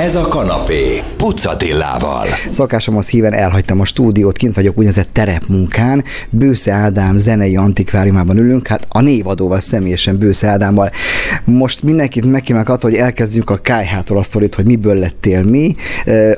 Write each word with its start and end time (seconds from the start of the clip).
Ez 0.00 0.14
a 0.14 0.28
kanapé, 0.28 1.02
Pucatillával. 1.16 2.26
Szokásomhoz 2.50 3.08
híven 3.08 3.34
elhagytam 3.34 3.80
a 3.80 3.84
stúdiót, 3.84 4.36
kint 4.36 4.54
vagyok 4.54 4.78
úgynevezett 4.78 5.08
terepmunkán. 5.12 6.04
Bősze 6.30 6.72
Ádám 6.72 7.16
zenei 7.16 7.56
antikváriumában 7.56 8.36
ülünk, 8.36 8.66
hát 8.66 8.86
a 8.88 9.00
névadóval 9.00 9.60
személyesen 9.60 10.18
Bősze 10.18 10.48
Ádámmal. 10.48 10.90
Most 11.44 11.82
mindenkit 11.82 12.26
megkívánok 12.26 12.68
attól, 12.68 12.90
hogy 12.90 12.98
elkezdjük 12.98 13.50
a 13.50 13.56
kájhától 13.56 14.18
a 14.18 14.22
sztorit, 14.22 14.54
hogy 14.54 14.66
miből 14.66 14.94
lettél 14.94 15.42
mi. 15.42 15.74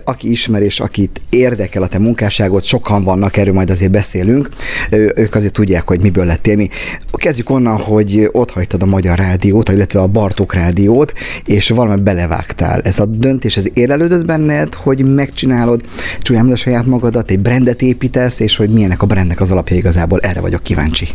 Aki 0.04 0.30
ismer 0.30 0.62
és 0.62 0.80
akit 0.80 1.20
érdekel 1.29 1.82
a 1.82 1.86
te 1.86 1.98
munkásságot, 1.98 2.64
sokan 2.64 3.04
vannak, 3.04 3.36
erről 3.36 3.54
majd 3.54 3.70
azért 3.70 3.90
beszélünk. 3.90 4.48
Ők 4.90 5.34
azért 5.34 5.52
tudják, 5.52 5.88
hogy 5.88 6.00
miből 6.00 6.24
lettél 6.24 6.56
mi. 6.56 6.68
Kezdjük 7.12 7.50
onnan, 7.50 7.76
hogy 7.76 8.29
ott 8.32 8.50
hagytad 8.50 8.82
a 8.82 8.86
Magyar 8.86 9.18
Rádiót, 9.18 9.68
illetve 9.68 10.00
a 10.00 10.06
Bartók 10.06 10.54
Rádiót, 10.54 11.12
és 11.44 11.68
valami 11.68 12.00
belevágtál. 12.00 12.80
Ez 12.80 12.98
a 12.98 13.04
döntés, 13.04 13.52
ez 13.57 13.66
érlelődött 13.73 14.27
benned, 14.27 14.75
hogy 14.75 15.14
megcsinálod 15.14 15.81
csúnyán 16.21 16.53
a 16.53 16.57
saját 16.57 16.86
magadat, 16.86 17.31
egy 17.31 17.40
brandet 17.40 17.82
építesz, 17.82 18.40
és 18.40 18.57
hogy 18.57 18.68
milyenek 18.68 19.03
a 19.03 19.07
brandnek 19.07 19.40
az 19.40 19.50
alapja 19.50 19.76
igazából, 19.76 20.21
erre 20.21 20.40
vagyok 20.40 20.63
kíváncsi. 20.63 21.09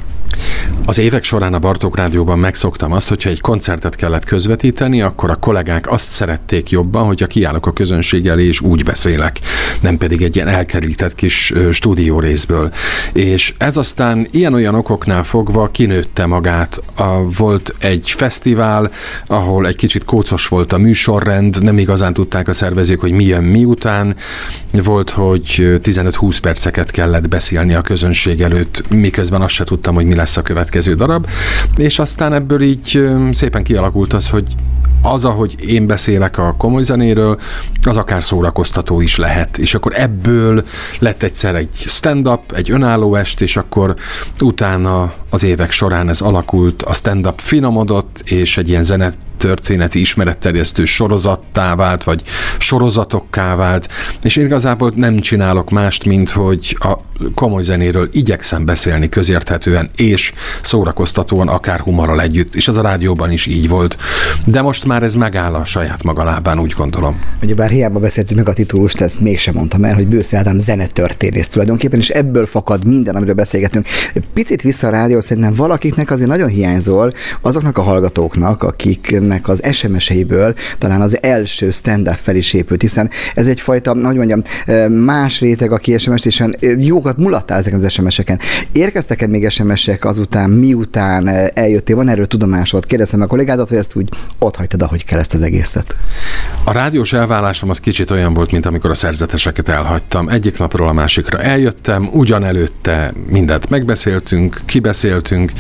Az 0.86 0.98
évek 0.98 1.24
során 1.24 1.54
a 1.54 1.60
Bartók 1.60 1.96
Rádióban 1.98 2.40
megszoktam 2.40 2.92
azt, 2.92 3.08
hogyha 3.08 3.30
egy 3.30 3.42
koncertet 3.42 3.96
kellett 3.96 4.26
közvetíteni, 4.26 5.02
akkor 5.02 5.30
a 5.30 5.36
kollégák 5.36 5.92
azt 5.92 6.12
szerették 6.12 6.70
jobban, 6.70 7.06
hogyha 7.06 7.28
kiállok 7.28 7.66
a 7.66 7.74
közönség 7.74 8.28
elé, 8.28 8.48
és 8.48 8.62
úgy 8.62 8.84
beszélek, 8.84 9.40
nem 9.82 9.98
pedig 9.98 10.22
egy 10.22 10.36
ilyen 10.36 10.48
elkerített 10.48 11.16
kis 11.16 11.54
stúdió 11.72 12.20
részből. 12.20 12.74
És 13.14 13.54
ez 13.58 13.78
aztán 13.78 14.28
ilyen-olyan 14.32 14.76
okoknál 14.76 15.24
fogva 15.24 15.70
kinőtte 15.72 16.26
magát. 16.26 16.82
A, 16.96 17.30
volt 17.38 17.76
egy 17.80 18.14
fesztivál, 18.18 18.92
ahol 19.28 19.68
egy 19.68 19.76
kicsit 19.76 20.06
kócos 20.06 20.48
volt 20.48 20.74
a 20.74 20.78
műsorrend, 20.78 21.64
nem 21.64 21.78
igazán 21.78 22.14
tudták 22.18 22.48
a 22.48 22.54
szervezők, 22.54 23.00
hogy 23.00 23.12
mi 23.12 23.24
jön 23.24 23.44
miután. 23.44 24.16
Volt, 24.72 25.10
hogy 25.10 25.80
15-20 25.84 26.38
perceket 26.42 26.92
kellett 26.92 27.28
beszélni 27.28 27.74
a 27.74 27.82
közönség 27.82 28.42
előtt, 28.42 28.90
miközben 28.90 29.42
azt 29.42 29.54
se 29.54 29.64
tudtam, 29.64 29.96
hogy 29.96 30.06
mi 30.06 30.16
lesz 30.16 30.38
a 30.38 30.42
következő 30.42 30.96
darab, 30.96 31.28
és 31.76 32.00
aztán 32.00 32.34
ebből 32.34 32.62
így 32.62 33.10
szépen 33.32 33.64
kialakult 33.64 34.14
az, 34.14 34.30
hogy 34.30 34.46
az, 35.02 35.26
ahogy 35.26 35.70
én 35.70 35.86
beszélek 35.86 36.38
a 36.38 36.56
komoly 36.58 36.84
zenéről, 36.84 37.40
az 37.84 37.98
akár 37.98 38.24
szórakoztató 38.24 39.02
is 39.02 39.18
lehet. 39.18 39.58
És 39.58 39.76
akkor 39.76 39.94
ebből 39.96 40.64
lett 41.00 41.24
egyszer 41.24 41.56
egy 41.56 41.70
stand-up, 41.74 42.52
egy 42.52 42.72
önálló 42.72 43.16
est, 43.16 43.42
és 43.42 43.58
akkor 43.58 43.96
utána 44.40 45.14
az 45.30 45.44
évek 45.44 45.72
során 45.72 46.10
ez 46.10 46.22
alakult, 46.22 46.82
a 46.84 46.94
stand-up 46.94 47.40
finomodott, 47.40 48.22
és 48.26 48.58
egy 48.58 48.70
ilyen 48.70 48.84
zenet 48.84 49.18
történeti 49.38 50.00
ismeretterjesztő 50.00 50.86
sorozattá 50.86 51.76
vált, 51.76 52.04
vagy 52.08 52.22
sorozatokká 52.58 53.56
vált, 53.56 53.88
és 54.24 54.36
igazából 54.36 54.92
nem 54.96 55.20
csinálok 55.20 55.70
mást, 55.70 56.06
mint 56.06 56.30
hogy 56.30 56.78
a 56.80 56.98
komoly 57.36 57.64
zenéről 57.64 58.10
igyekszem 58.12 58.66
beszélni 58.66 59.10
közérthetően 59.10 59.90
és 59.96 60.34
szórakoztatóan, 60.62 61.48
akár 61.48 61.80
humorral 61.80 62.22
együtt, 62.22 62.56
és 62.56 62.68
az 62.68 62.78
a 62.78 62.82
rádióban 62.82 63.32
is 63.32 63.46
így 63.46 63.68
volt. 63.68 63.98
De 64.46 64.62
most 64.62 64.86
már 64.86 65.04
ez 65.04 65.14
megáll 65.14 65.54
a 65.54 65.66
saját 65.66 66.04
maga 66.04 66.24
lábán, 66.24 66.60
úgy 66.60 66.72
gondolom. 66.72 67.22
Ugye 67.42 67.56
bár 67.56 67.70
hiába 67.70 68.00
beszéltük 68.00 68.38
meg 68.38 68.48
a 68.48 68.54
titulust, 68.54 69.02
ezt 69.02 69.20
mégsem 69.20 69.54
mondtam 69.54 69.84
el, 69.84 69.96
hogy 69.96 70.08
Bősze 70.08 70.38
Ádám 70.38 70.60
zenetörténész 70.60 71.48
tulajdonképpen, 71.48 72.00
és 72.00 72.10
ebből 72.10 72.46
fakad 72.46 72.86
minden, 72.86 73.16
amiről 73.16 73.34
beszélgetünk. 73.34 73.86
Picit 74.34 74.62
vissza 74.62 74.88
a 74.88 74.90
rádió, 74.90 75.22
szerintem 75.22 75.54
valakiknek 75.54 76.12
azért 76.12 76.30
nagyon 76.30 76.50
hiányzol 76.50 77.14
azoknak 77.42 77.78
a 77.78 77.82
hallgatóknak, 77.82 78.64
akik 78.64 79.12
ennek 79.12 79.48
az 79.48 79.64
SMS-eiből 79.72 80.54
talán 80.78 81.02
az 81.02 81.24
első 81.24 81.72
stand-up 81.98 82.18
fel 82.22 82.36
is 82.36 82.54
épült, 82.54 82.82
hiszen 82.82 83.10
ez 83.36 83.48
egyfajta, 83.48 83.94
hogy 84.04 84.16
mondjam, 84.16 84.42
más 84.90 85.40
réteg, 85.40 85.72
aki 85.72 85.98
SMS-t, 85.98 86.26
és 86.26 86.44
jókat 86.78 87.18
mulattál 87.18 87.58
ezeken 87.58 87.80
az 87.80 87.92
SMS-eken. 87.92 88.40
Érkeztek-e 88.72 89.28
még 89.28 89.50
SMS-ek 89.50 90.06
azután, 90.06 90.50
miután 90.50 91.28
eljöttél? 91.54 91.96
Van 91.96 92.10
erről 92.10 92.28
tudomásod? 92.28 92.86
Kérdeztem 92.86 93.22
a 93.22 93.26
kollégádat, 93.26 93.70
hogy 93.70 93.78
ezt 93.78 93.96
úgy 93.96 94.10
ott 94.40 94.56
hagytad, 94.56 94.82
ahogy 94.82 95.06
kell 95.06 95.20
ezt 95.20 95.34
az 95.34 95.42
egészet. 95.42 95.96
A 96.64 96.72
rádiós 96.72 97.14
elvállásom 97.14 97.70
az 97.70 97.80
kicsit 97.80 98.12
olyan 98.12 98.34
volt, 98.34 98.52
mint 98.52 98.66
amikor 98.66 98.90
a 98.90 98.94
szerzeteseket 98.94 99.70
elhagytam. 99.70 100.30
Egyik 100.30 100.58
napról 100.58 100.88
a 100.88 100.94
másikra 100.94 101.40
eljöttem, 101.40 102.10
ugyan 102.14 102.44
előtte 102.44 103.14
mindent 103.30 103.70
megbeszéltünk, 103.70 104.62
kibeszéltünk, 104.66 105.52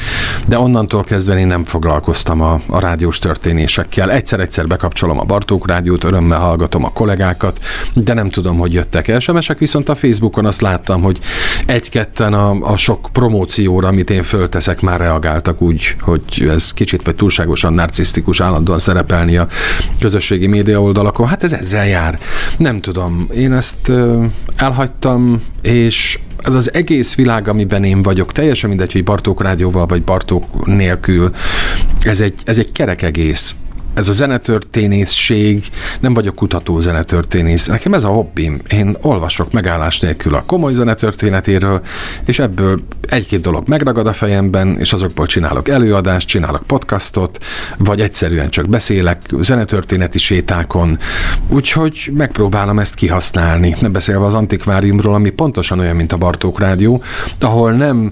de 0.46 0.59
onnantól 0.59 1.03
kezdve 1.03 1.38
én 1.38 1.47
nem 1.47 1.64
foglalkoztam 1.64 2.42
a, 2.42 2.62
a 2.68 2.80
rádiós 2.80 3.20
történés 3.20 3.78
kérdésekkel. 3.78 4.12
Egyszer-egyszer 4.12 4.68
bekapcsolom 4.68 5.20
a 5.20 5.24
Bartók 5.24 5.68
rádiót, 5.68 6.03
örömmel 6.28 6.48
hallgatom 6.48 6.84
a 6.84 6.92
kollégákat, 6.92 7.60
de 7.94 8.14
nem 8.14 8.30
tudom, 8.30 8.58
hogy 8.58 8.74
jöttek 8.74 9.20
SMS-ek, 9.20 9.58
viszont 9.58 9.90
a 9.90 9.96
Facebookon 9.96 10.46
azt 10.46 10.62
láttam, 10.62 11.02
hogy 11.02 11.20
egy-ketten 11.66 12.34
a, 12.34 12.72
a 12.72 12.78
sok 12.78 13.10
promócióra, 13.12 13.88
amit 13.88 14.10
én 14.10 14.24
fölteszek, 14.24 14.82
már 14.82 15.00
reagáltak 15.00 15.62
úgy, 15.62 15.96
hogy 16.02 16.48
ez 16.50 16.74
kicsit 16.74 17.04
vagy 17.04 17.16
túlságosan 17.16 17.74
narcisztikus 17.74 18.42
állandóan 18.42 18.80
szerepelni 18.80 19.38
a 19.38 19.48
közösségi 20.00 20.48
média 20.48 20.82
oldalakon. 20.82 21.28
Hát 21.28 21.44
ez 21.44 21.54
ezzel 21.54 21.88
jár. 21.88 22.20
Nem 22.58 22.80
tudom. 22.80 23.28
Én 23.36 23.54
ezt 23.54 23.92
elhagytam, 24.56 25.42
és 25.62 26.20
ez 26.44 26.54
az 26.54 26.74
egész 26.74 27.16
világ, 27.16 27.48
amiben 27.48 27.84
én 27.84 28.02
vagyok, 28.02 28.32
teljesen 28.32 28.70
mindegy, 28.70 28.92
hogy 28.92 29.04
Bartók 29.04 29.42
rádióval 29.42 29.86
vagy 29.86 30.04
Bartók 30.04 30.66
nélkül, 30.66 31.32
ez 32.02 32.22
egy, 32.22 32.34
ez 32.46 32.58
egy 32.58 32.72
kerek 32.72 33.02
egész 33.02 33.56
ez 33.97 34.09
a 34.09 34.12
zenetörténészség, 34.12 35.69
nem 36.00 36.13
vagyok 36.13 36.35
kutató 36.35 36.80
zenetörténész, 36.80 37.66
nekem 37.68 37.94
ez 37.94 38.03
a 38.03 38.08
hobbim. 38.08 38.62
Én 38.69 38.97
olvasok 39.02 39.52
megállás 39.52 40.00
nélkül 40.00 40.35
a 40.35 40.44
komoly 40.46 40.74
zenetörténetéről, 40.74 41.81
és 42.25 42.40
ebből 42.40 42.80
egy-két 43.09 43.41
dolog 43.41 43.68
megragad 43.68 44.08
a 44.08 44.13
fejemben, 44.13 44.80
és 44.80 44.94
azokból 44.94 45.25
csinálok 45.25 45.69
előadást, 45.69 46.28
csinálok 46.28 46.63
podcastot, 46.63 47.44
vagy 47.78 48.02
egyszerűen 48.02 48.50
csak 48.50 48.69
beszélek 48.69 49.22
zenetörténeti 49.40 50.18
sétákon, 50.18 50.97
úgyhogy 51.47 52.12
megpróbálom 52.14 52.79
ezt 52.79 52.96
kihasználni. 52.96 53.75
Nem 53.79 53.91
beszélve 53.91 54.25
az 54.25 54.34
antikváriumról, 54.34 55.14
ami 55.14 55.29
pontosan 55.29 55.79
olyan, 55.79 55.96
mint 55.96 56.12
a 56.12 56.18
Bartók 56.18 56.59
Rádió, 56.59 57.03
ahol 57.40 57.72
nem 57.72 58.12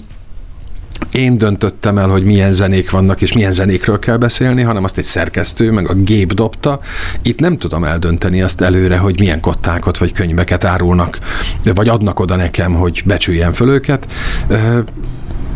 én 1.11 1.37
döntöttem 1.37 1.97
el, 1.97 2.07
hogy 2.07 2.23
milyen 2.23 2.53
zenék 2.53 2.91
vannak, 2.91 3.21
és 3.21 3.33
milyen 3.33 3.53
zenékről 3.53 3.99
kell 3.99 4.17
beszélni, 4.17 4.61
hanem 4.61 4.83
azt 4.83 4.97
egy 4.97 5.03
szerkesztő, 5.03 5.71
meg 5.71 5.89
a 5.89 5.93
gép 5.93 6.33
dobta. 6.33 6.79
Itt 7.21 7.39
nem 7.39 7.57
tudom 7.57 7.83
eldönteni 7.83 8.41
azt 8.41 8.61
előre, 8.61 8.97
hogy 8.97 9.19
milyen 9.19 9.39
kottákat 9.39 9.97
vagy 9.97 10.11
könyveket 10.11 10.63
árulnak, 10.63 11.19
vagy 11.63 11.89
adnak 11.89 12.19
oda 12.19 12.35
nekem, 12.35 12.73
hogy 12.73 13.01
becsüljen 13.05 13.53
föl 13.53 13.69
őket 13.69 14.07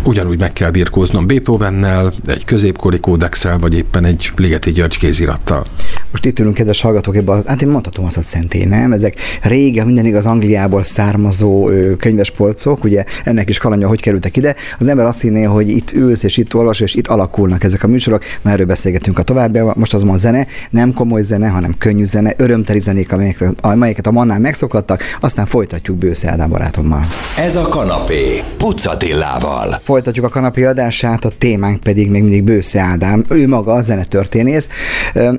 ugyanúgy 0.03 0.39
meg 0.39 0.53
kell 0.53 0.71
birkóznom 0.71 1.27
Beethovennel, 1.27 2.13
egy 2.27 2.45
középkori 2.45 2.99
kódexel, 2.99 3.57
vagy 3.57 3.73
éppen 3.73 4.05
egy 4.05 4.31
Ligeti 4.35 4.71
György 4.71 4.97
kézirattal. 4.97 5.65
Most 6.11 6.25
itt 6.25 6.39
ülünk, 6.39 6.55
kedves 6.55 6.81
hallgatók, 6.81 7.15
ebben, 7.15 7.43
hát 7.45 7.61
én 7.61 7.67
mondhatom 7.67 8.05
azt, 8.05 8.15
hogy 8.15 8.25
szentély, 8.25 8.65
nem? 8.65 8.91
Ezek 8.91 9.15
régen 9.41 9.85
minden 9.85 10.05
igaz 10.05 10.25
Angliából 10.25 10.83
származó 10.83 11.69
könyvespolcok, 11.97 12.83
ugye 12.83 13.03
ennek 13.23 13.49
is 13.49 13.57
kalanya, 13.57 13.87
hogy 13.87 14.01
kerültek 14.01 14.37
ide. 14.37 14.55
Az 14.79 14.87
ember 14.87 15.05
azt 15.05 15.21
hinné, 15.21 15.43
hogy 15.43 15.69
itt 15.69 15.91
ülsz, 15.91 16.23
és 16.23 16.37
itt 16.37 16.55
olvas, 16.55 16.79
és 16.79 16.95
itt 16.95 17.07
alakulnak 17.07 17.63
ezek 17.63 17.83
a 17.83 17.87
műsorok. 17.87 18.23
Na 18.41 18.51
erről 18.51 18.66
beszélgetünk 18.66 19.19
a 19.19 19.23
további. 19.23 19.59
Most 19.73 19.93
azonban 19.93 20.16
a 20.16 20.19
zene, 20.19 20.47
nem 20.69 20.93
komoly 20.93 21.21
zene, 21.21 21.47
hanem 21.47 21.75
könnyű 21.77 22.05
zene, 22.05 22.33
örömteli 22.37 22.79
zenék, 22.79 23.11
amelyeket, 23.11 23.53
amelyeket 23.61 24.07
a 24.07 24.11
mannán 24.11 24.41
megszokhattak, 24.41 25.03
aztán 25.19 25.45
folytatjuk 25.45 25.97
Bősze 25.97 26.29
Ádám 26.29 26.49
barátommal. 26.49 27.07
Ez 27.37 27.55
a 27.55 27.61
kanapé, 27.61 28.43
Pucatillával. 28.57 29.81
Folytatjuk 29.99 30.25
a 30.25 30.29
kanapi 30.29 30.63
adását, 30.63 31.25
a 31.25 31.31
témánk 31.37 31.79
pedig 31.79 32.09
még 32.09 32.21
mindig 32.21 32.43
Bősze 32.43 32.79
Ádám, 32.79 33.23
ő 33.29 33.47
maga 33.47 33.73
a 33.73 33.81
zenetörténész. 33.81 34.69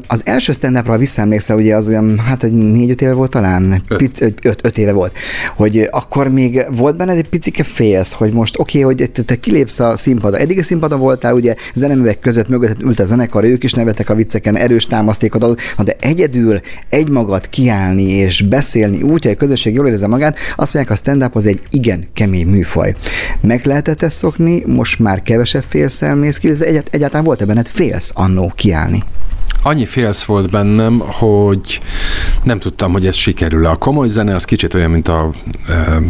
Az 0.07 0.23
első 0.25 0.53
stand 0.53 0.99
visszaemlékszel, 0.99 1.57
ugye 1.57 1.77
az 1.77 1.89
olyan, 1.89 2.19
hát 2.19 2.43
egy 2.43 2.53
négy-öt 2.53 3.03
éve 3.03 3.13
volt 3.13 3.31
talán, 3.31 3.83
öt. 3.89 4.21
öt, 4.43 4.65
öt 4.65 4.79
éve 4.79 4.93
volt, 4.93 5.13
hogy 5.57 5.89
akkor 5.91 6.29
még 6.29 6.65
volt 6.77 6.97
benned 6.97 7.17
egy 7.17 7.29
picike 7.29 7.63
félsz, 7.63 8.13
hogy 8.13 8.33
most 8.33 8.59
oké, 8.59 8.83
okay, 8.83 8.95
hogy 8.95 9.11
te, 9.11 9.23
te 9.23 9.37
kilépsz 9.37 9.81
a 9.81 9.97
színpadra. 9.97 10.39
Eddig 10.39 10.59
a 10.59 10.63
színpadon 10.63 10.99
voltál, 10.99 11.35
ugye 11.35 11.55
zeneművek 11.75 12.21
között 12.21 12.49
mögött 12.49 12.81
ült 12.81 13.01
a 13.01 13.07
zenekar, 13.07 13.45
ők 13.45 13.65
is 13.65 13.73
nevettek 13.73 14.11
a 14.11 14.15
vicceken, 14.15 14.57
erős 14.57 14.87
támasztékot 14.87 15.43
adott, 15.43 15.61
de 15.85 15.97
egyedül 16.01 16.61
egymagad 16.89 17.49
kiállni 17.49 18.11
és 18.11 18.43
beszélni 18.43 19.03
úgy, 19.03 19.23
hogy 19.23 19.33
a 19.33 19.37
közösség 19.37 19.75
jól 19.75 19.89
érzi 19.89 20.07
magát, 20.07 20.39
azt 20.57 20.75
mondják, 20.75 20.95
a 20.95 21.01
stand-up 21.01 21.37
az 21.37 21.47
egy 21.47 21.63
igen 21.71 22.07
kemény 22.13 22.47
műfaj. 22.47 22.95
Meg 23.41 23.65
lehetett 23.65 24.03
ezt 24.03 24.17
szokni, 24.17 24.40
most 24.67 24.99
már 24.99 25.23
kevesebb 25.23 25.65
félszel 25.69 26.15
mész 26.15 26.39
ki, 26.39 26.53
egyáltalán 26.91 27.25
volt-e 27.25 27.45
benned 27.45 27.69
félsz 27.69 28.13
annó 28.15 28.53
kiállni? 28.57 29.05
annyi 29.63 29.87
félsz 29.87 30.23
volt 30.23 30.51
bennem, 30.51 30.99
hogy 30.99 31.81
nem 32.43 32.59
tudtam, 32.59 32.93
hogy 32.93 33.07
ez 33.07 33.15
sikerül. 33.15 33.67
A 33.67 33.77
komoly 33.77 34.09
zene 34.09 34.35
az 34.35 34.45
kicsit 34.45 34.75
olyan, 34.75 34.91
mint 34.91 35.09
a, 35.09 35.31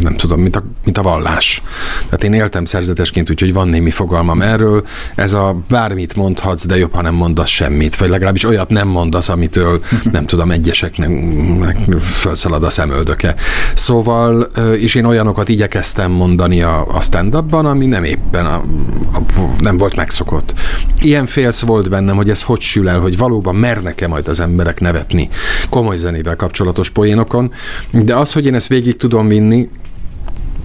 nem 0.01 0.15
tudom, 0.15 0.39
mint 0.39 0.55
a, 0.55 0.63
mint 0.83 0.97
a 0.97 1.01
vallás. 1.01 1.61
Tehát 2.03 2.23
én 2.23 2.33
éltem 2.33 2.65
szerzetesként, 2.65 3.29
úgyhogy 3.29 3.53
van 3.53 3.67
némi 3.67 3.91
fogalmam 3.91 4.41
erről. 4.41 4.85
Ez 5.15 5.33
a 5.33 5.55
bármit 5.69 6.15
mondhatsz, 6.15 6.65
de 6.65 6.77
jobb, 6.77 6.93
ha 6.93 7.01
nem 7.01 7.13
mondasz 7.13 7.49
semmit, 7.49 7.95
vagy 7.95 8.09
legalábbis 8.09 8.45
olyat 8.45 8.69
nem 8.69 8.87
mondasz, 8.87 9.29
amitől 9.29 9.79
nem 10.11 10.25
tudom, 10.25 10.51
egyeseknek 10.51 11.77
felszalad 12.01 12.63
a 12.63 12.69
szemöldöke. 12.69 13.35
Szóval, 13.73 14.41
és 14.77 14.95
én 14.95 15.05
olyanokat 15.05 15.49
igyekeztem 15.49 16.11
mondani 16.11 16.61
a, 16.61 16.85
a 16.95 17.01
stand-upban, 17.01 17.65
ami 17.65 17.85
nem 17.85 18.03
éppen 18.03 18.45
a, 18.45 18.55
a, 19.13 19.19
nem 19.59 19.77
volt 19.77 19.95
megszokott. 19.95 20.53
Ilyen 21.01 21.25
félsz 21.25 21.61
volt 21.61 21.89
bennem, 21.89 22.15
hogy 22.15 22.29
ez 22.29 22.41
hogy 22.41 22.61
sül 22.61 22.89
el, 22.89 22.99
hogy 22.99 23.17
valóban 23.17 23.55
mernek-e 23.55 24.07
majd 24.07 24.27
az 24.27 24.39
emberek 24.39 24.79
nevetni 24.79 25.29
komoly 25.69 25.97
zenével 26.21 26.35
kapcsolatos 26.35 26.89
poénokon, 26.89 27.51
de 27.91 28.15
az, 28.15 28.33
hogy 28.33 28.45
én 28.45 28.55
ezt 28.55 28.67
végig 28.67 28.97
tudom 28.97 29.27
vinni, 29.27 29.69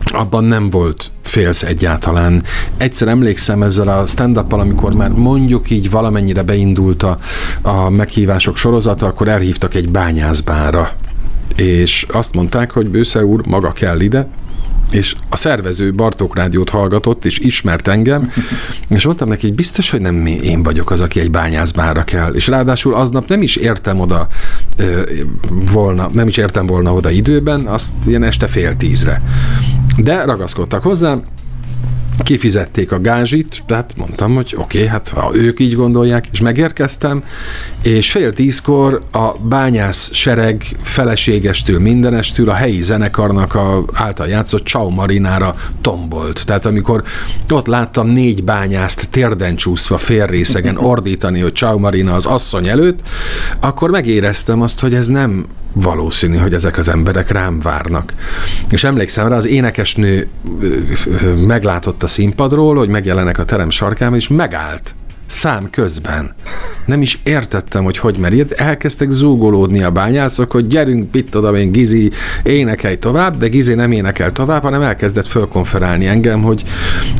abban 0.04 0.44
nem 0.44 0.70
volt 0.70 1.10
félsz 1.22 1.62
egyáltalán. 1.62 2.42
Egyszer 2.76 3.08
emlékszem 3.08 3.62
ezzel 3.62 3.88
a 3.88 4.06
stand 4.06 4.40
amikor 4.48 4.92
már 4.92 5.10
mondjuk 5.10 5.70
így 5.70 5.90
valamennyire 5.90 6.42
beindult 6.42 7.02
a, 7.02 7.18
a 7.62 7.90
meghívások 7.90 8.56
sorozata, 8.56 9.06
akkor 9.06 9.28
elhívtak 9.28 9.74
egy 9.74 9.88
bányászbára 9.88 10.92
és 11.56 12.06
azt 12.08 12.34
mondták, 12.34 12.70
hogy 12.70 12.90
Bősze 12.90 13.24
úr 13.24 13.46
maga 13.46 13.72
kell 13.72 14.00
ide, 14.00 14.28
és 14.90 15.14
a 15.28 15.36
szervező 15.36 15.92
Bartók 15.92 16.36
Rádiót 16.36 16.70
hallgatott, 16.70 17.24
és 17.24 17.38
ismert 17.38 17.88
engem, 17.88 18.32
és 18.88 19.04
mondtam 19.04 19.28
neki, 19.28 19.46
hogy 19.46 19.56
biztos, 19.56 19.90
hogy 19.90 20.00
nem 20.00 20.26
én 20.26 20.62
vagyok 20.62 20.90
az, 20.90 21.00
aki 21.00 21.20
egy 21.20 21.30
bányászbára 21.30 22.04
kell. 22.04 22.32
És 22.32 22.46
ráadásul 22.46 22.94
aznap 22.94 23.28
nem 23.28 23.42
is 23.42 23.56
értem 23.56 24.00
oda 24.00 24.28
volna, 25.72 26.08
nem 26.12 26.28
is 26.28 26.36
értem 26.36 26.66
volna 26.66 26.94
oda 26.94 27.10
időben, 27.10 27.66
azt 27.66 27.92
ilyen 28.06 28.22
este 28.22 28.46
fél 28.46 28.76
tízre. 28.76 29.22
De 29.96 30.24
ragaszkodtak 30.24 30.82
hozzám, 30.82 31.22
kifizették 32.22 32.92
a 32.92 33.00
gázsit, 33.00 33.62
tehát 33.66 33.92
mondtam, 33.96 34.34
hogy 34.34 34.54
oké, 34.56 34.78
okay, 34.78 34.90
hát 34.90 35.08
ha 35.08 35.30
ők 35.34 35.60
így 35.60 35.74
gondolják, 35.74 36.26
és 36.32 36.40
megérkeztem, 36.40 37.24
és 37.82 38.10
fél 38.10 38.32
tízkor 38.32 39.02
a 39.12 39.32
bányász 39.32 40.14
sereg 40.14 40.64
feleségestől, 40.82 41.80
mindenestől 41.80 42.48
a 42.48 42.54
helyi 42.54 42.82
zenekarnak 42.82 43.54
a 43.54 43.84
által 43.92 44.26
játszott 44.28 44.66
Ciao 44.66 44.90
Marinára 44.90 45.54
tombolt. 45.80 46.46
Tehát 46.46 46.66
amikor 46.66 47.02
ott 47.50 47.66
láttam 47.66 48.08
négy 48.08 48.44
bányászt 48.44 49.08
térden 49.10 49.56
csúszva 49.56 49.98
félrészegen 49.98 50.76
ordítani, 50.92 51.40
hogy 51.40 51.54
Ciao 51.54 51.78
Marina 51.78 52.14
az 52.14 52.26
asszony 52.26 52.68
előtt, 52.68 53.00
akkor 53.60 53.90
megéreztem 53.90 54.62
azt, 54.62 54.80
hogy 54.80 54.94
ez 54.94 55.06
nem 55.06 55.46
valószínű, 55.82 56.36
hogy 56.36 56.54
ezek 56.54 56.78
az 56.78 56.88
emberek 56.88 57.30
rám 57.30 57.60
várnak. 57.60 58.12
És 58.70 58.84
emlékszem 58.84 59.28
rá, 59.28 59.36
az 59.36 59.46
énekesnő 59.46 60.28
meglátott 61.46 62.02
a 62.02 62.06
színpadról, 62.06 62.76
hogy 62.76 62.88
megjelenek 62.88 63.38
a 63.38 63.44
terem 63.44 63.70
sarkán, 63.70 64.14
és 64.14 64.28
megállt 64.28 64.94
szám 65.26 65.70
közben. 65.70 66.34
Nem 66.84 67.02
is 67.02 67.20
értettem, 67.22 67.84
hogy 67.84 67.98
hogy 67.98 68.16
mert 68.16 68.52
elkezdtek 68.52 69.10
zúgolódni 69.10 69.82
a 69.82 69.90
bányászok, 69.90 70.50
hogy 70.50 70.66
gyerünk, 70.66 71.12
mit 71.12 71.30
tudom 71.30 71.54
én, 71.54 71.72
Gizi, 71.72 72.10
énekelj 72.42 72.98
tovább, 72.98 73.36
de 73.36 73.48
Gizi 73.48 73.74
nem 73.74 73.92
énekel 73.92 74.32
tovább, 74.32 74.62
hanem 74.62 74.82
elkezdett 74.82 75.26
fölkonferálni 75.26 76.06
engem, 76.06 76.42
hogy, 76.42 76.64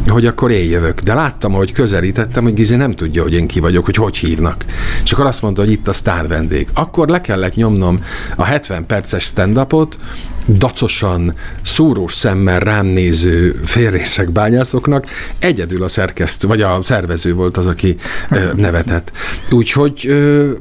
hogy 0.08 0.26
akkor 0.26 0.50
én 0.50 0.70
jövök. 0.70 1.00
De 1.00 1.14
láttam, 1.14 1.53
hogy 1.53 1.73
közelítettem, 1.73 2.43
hogy 2.43 2.55
Gizi 2.55 2.76
nem 2.76 2.93
tudja, 2.93 3.23
hogy 3.23 3.32
én 3.32 3.47
ki 3.47 3.61
vagyok, 3.61 3.85
hogy 3.85 3.97
hogy 3.97 4.17
hívnak. 4.17 4.64
És 5.05 5.12
akkor 5.12 5.26
azt 5.26 5.43
mondta, 5.43 5.62
hogy 5.62 5.70
itt 5.70 5.88
a 5.88 5.93
sztár 5.93 6.29
vendég. 6.29 6.69
Akkor 6.75 7.08
le 7.08 7.20
kellett 7.20 7.55
nyomnom 7.55 7.99
a 8.37 8.44
70 8.44 8.87
perces 8.87 9.25
stand-upot, 9.25 9.99
dacosan, 10.46 11.34
szúrós 11.62 12.14
szemmel 12.14 12.60
rám 12.60 12.87
néző 12.87 13.60
félrészek 13.64 14.31
bányászoknak, 14.31 15.06
egyedül 15.38 15.82
a 15.82 15.88
szerkesztő, 15.88 16.48
vagy 16.48 16.62
a 16.62 16.78
szervező 16.82 17.34
volt 17.34 17.56
az, 17.56 17.66
aki 17.66 17.96
nevetett. 18.54 19.12
Úgyhogy 19.50 20.14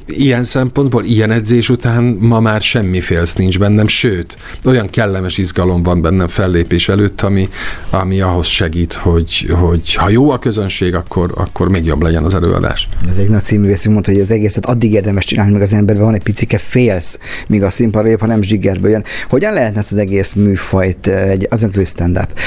ilyen 0.05 0.43
szempontból, 0.43 1.03
ilyen 1.03 1.31
edzés 1.31 1.69
után 1.69 2.03
ma 2.03 2.39
már 2.39 2.61
semmi 2.61 3.01
félsz 3.01 3.33
nincs 3.33 3.59
bennem, 3.59 3.87
sőt, 3.87 4.37
olyan 4.65 4.87
kellemes 4.87 5.37
izgalom 5.37 5.83
van 5.83 6.01
bennem 6.01 6.27
fellépés 6.27 6.89
előtt, 6.89 7.21
ami, 7.21 7.49
ami 7.89 8.21
ahhoz 8.21 8.47
segít, 8.47 8.93
hogy, 8.93 9.49
hogy 9.51 9.93
ha 9.93 10.09
jó 10.09 10.29
a 10.31 10.39
közönség, 10.39 10.95
akkor, 10.95 11.31
akkor 11.35 11.69
még 11.69 11.85
jobb 11.85 12.01
legyen 12.01 12.23
az 12.23 12.33
előadás. 12.33 12.89
Ez 13.09 13.17
egy 13.17 13.29
nagy 13.29 13.43
cíművészünk 13.43 13.93
mondta, 13.93 14.11
hogy 14.11 14.19
az 14.19 14.31
egészet 14.31 14.65
addig 14.65 14.93
érdemes 14.93 15.25
csinálni, 15.25 15.51
meg 15.51 15.61
az 15.61 15.73
emberben 15.73 16.03
van 16.03 16.13
egy 16.13 16.23
picike 16.23 16.57
félsz, 16.57 17.19
míg 17.47 17.63
a 17.63 17.69
színpadra 17.69 18.17
ha 18.19 18.25
nem 18.25 18.41
zsigerből 18.41 18.91
jön. 18.91 19.03
Hogyan 19.29 19.53
lehet 19.53 19.74
lehetne 19.75 19.79
ezt 19.79 19.91
az 19.91 19.97
egész 19.97 20.33
műfajt 20.33 21.07
egy, 21.07 21.47
azon 21.49 21.69
kívül 21.69 21.85
stand-up 21.85 22.39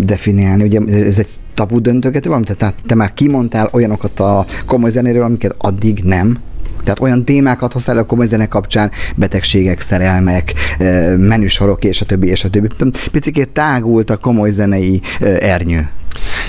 definiálni? 0.00 0.62
Ugye 0.64 0.80
ez 1.06 1.18
egy 1.18 1.28
tabu 1.54 1.80
döntögető 1.80 2.28
valami? 2.28 2.46
Tehát 2.56 2.74
te 2.86 2.94
már 2.94 3.14
kimondtál 3.14 3.68
olyanokat 3.72 4.20
a 4.20 4.46
komoly 4.66 4.90
zenéről, 4.90 5.22
amiket 5.22 5.54
addig 5.58 6.00
nem, 6.04 6.38
tehát 6.84 7.00
olyan 7.00 7.24
témákat 7.24 7.72
hoztál 7.72 7.98
a 7.98 8.04
komoly 8.04 8.26
zene 8.26 8.46
kapcsán, 8.46 8.90
betegségek, 9.16 9.80
szerelmek, 9.80 10.52
menüsorok 11.16 11.84
és 11.84 12.00
a 12.00 12.04
többi, 12.04 12.28
és 12.28 12.44
a 12.44 12.50
többi. 12.50 12.68
Picikét 13.10 13.48
tágult 13.48 14.10
a 14.10 14.16
komoly 14.16 14.50
zenei 14.50 15.00
ernyő. 15.40 15.88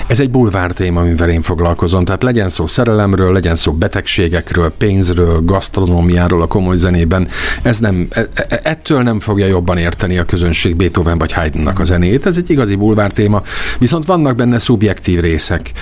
Ez 0.06 0.20
egy 0.20 0.30
bulvár 0.30 0.72
téma, 0.72 1.00
amivel 1.00 1.28
én 1.28 1.42
foglalkozom. 1.42 2.04
Tehát 2.04 2.22
legyen 2.22 2.48
szó 2.48 2.66
szerelemről, 2.66 3.32
legyen 3.32 3.54
szó 3.54 3.72
betegségekről, 3.72 4.72
pénzről, 4.78 5.44
gasztronómiáról 5.44 6.42
a 6.42 6.46
komoly 6.46 6.76
zenében. 6.76 7.28
Ez 7.62 7.78
nem, 7.78 8.06
e, 8.10 8.26
e, 8.34 8.60
ettől 8.62 9.02
nem 9.02 9.20
fogja 9.20 9.46
jobban 9.46 9.78
érteni 9.78 10.18
a 10.18 10.24
közönség 10.24 10.76
Beethoven 10.76 11.18
vagy 11.18 11.32
Haydnnak 11.32 11.78
a 11.78 11.84
zenét. 11.84 12.26
Ez 12.26 12.36
egy 12.36 12.50
igazi 12.50 12.74
bulvár 12.74 13.10
téma. 13.10 13.42
Viszont 13.78 14.06
vannak 14.06 14.36
benne 14.36 14.58
szubjektív 14.58 15.20
részek. 15.20 15.72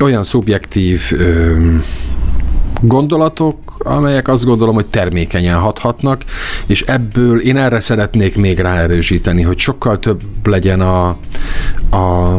Olyan 0.00 0.22
szubjektív 0.22 1.00
ö, 1.12 1.56
gondolatok, 2.80 3.56
amelyek 3.78 4.28
azt 4.28 4.44
gondolom, 4.44 4.74
hogy 4.74 4.86
termékenyen 4.86 5.58
hathatnak, 5.58 6.24
és 6.66 6.82
ebből 6.82 7.40
én 7.40 7.56
erre 7.56 7.80
szeretnék 7.80 8.36
még 8.36 8.58
ráerősíteni, 8.58 9.42
hogy 9.42 9.58
sokkal 9.58 9.98
több 9.98 10.20
legyen 10.44 10.80
a, 10.80 11.06
a, 11.90 12.34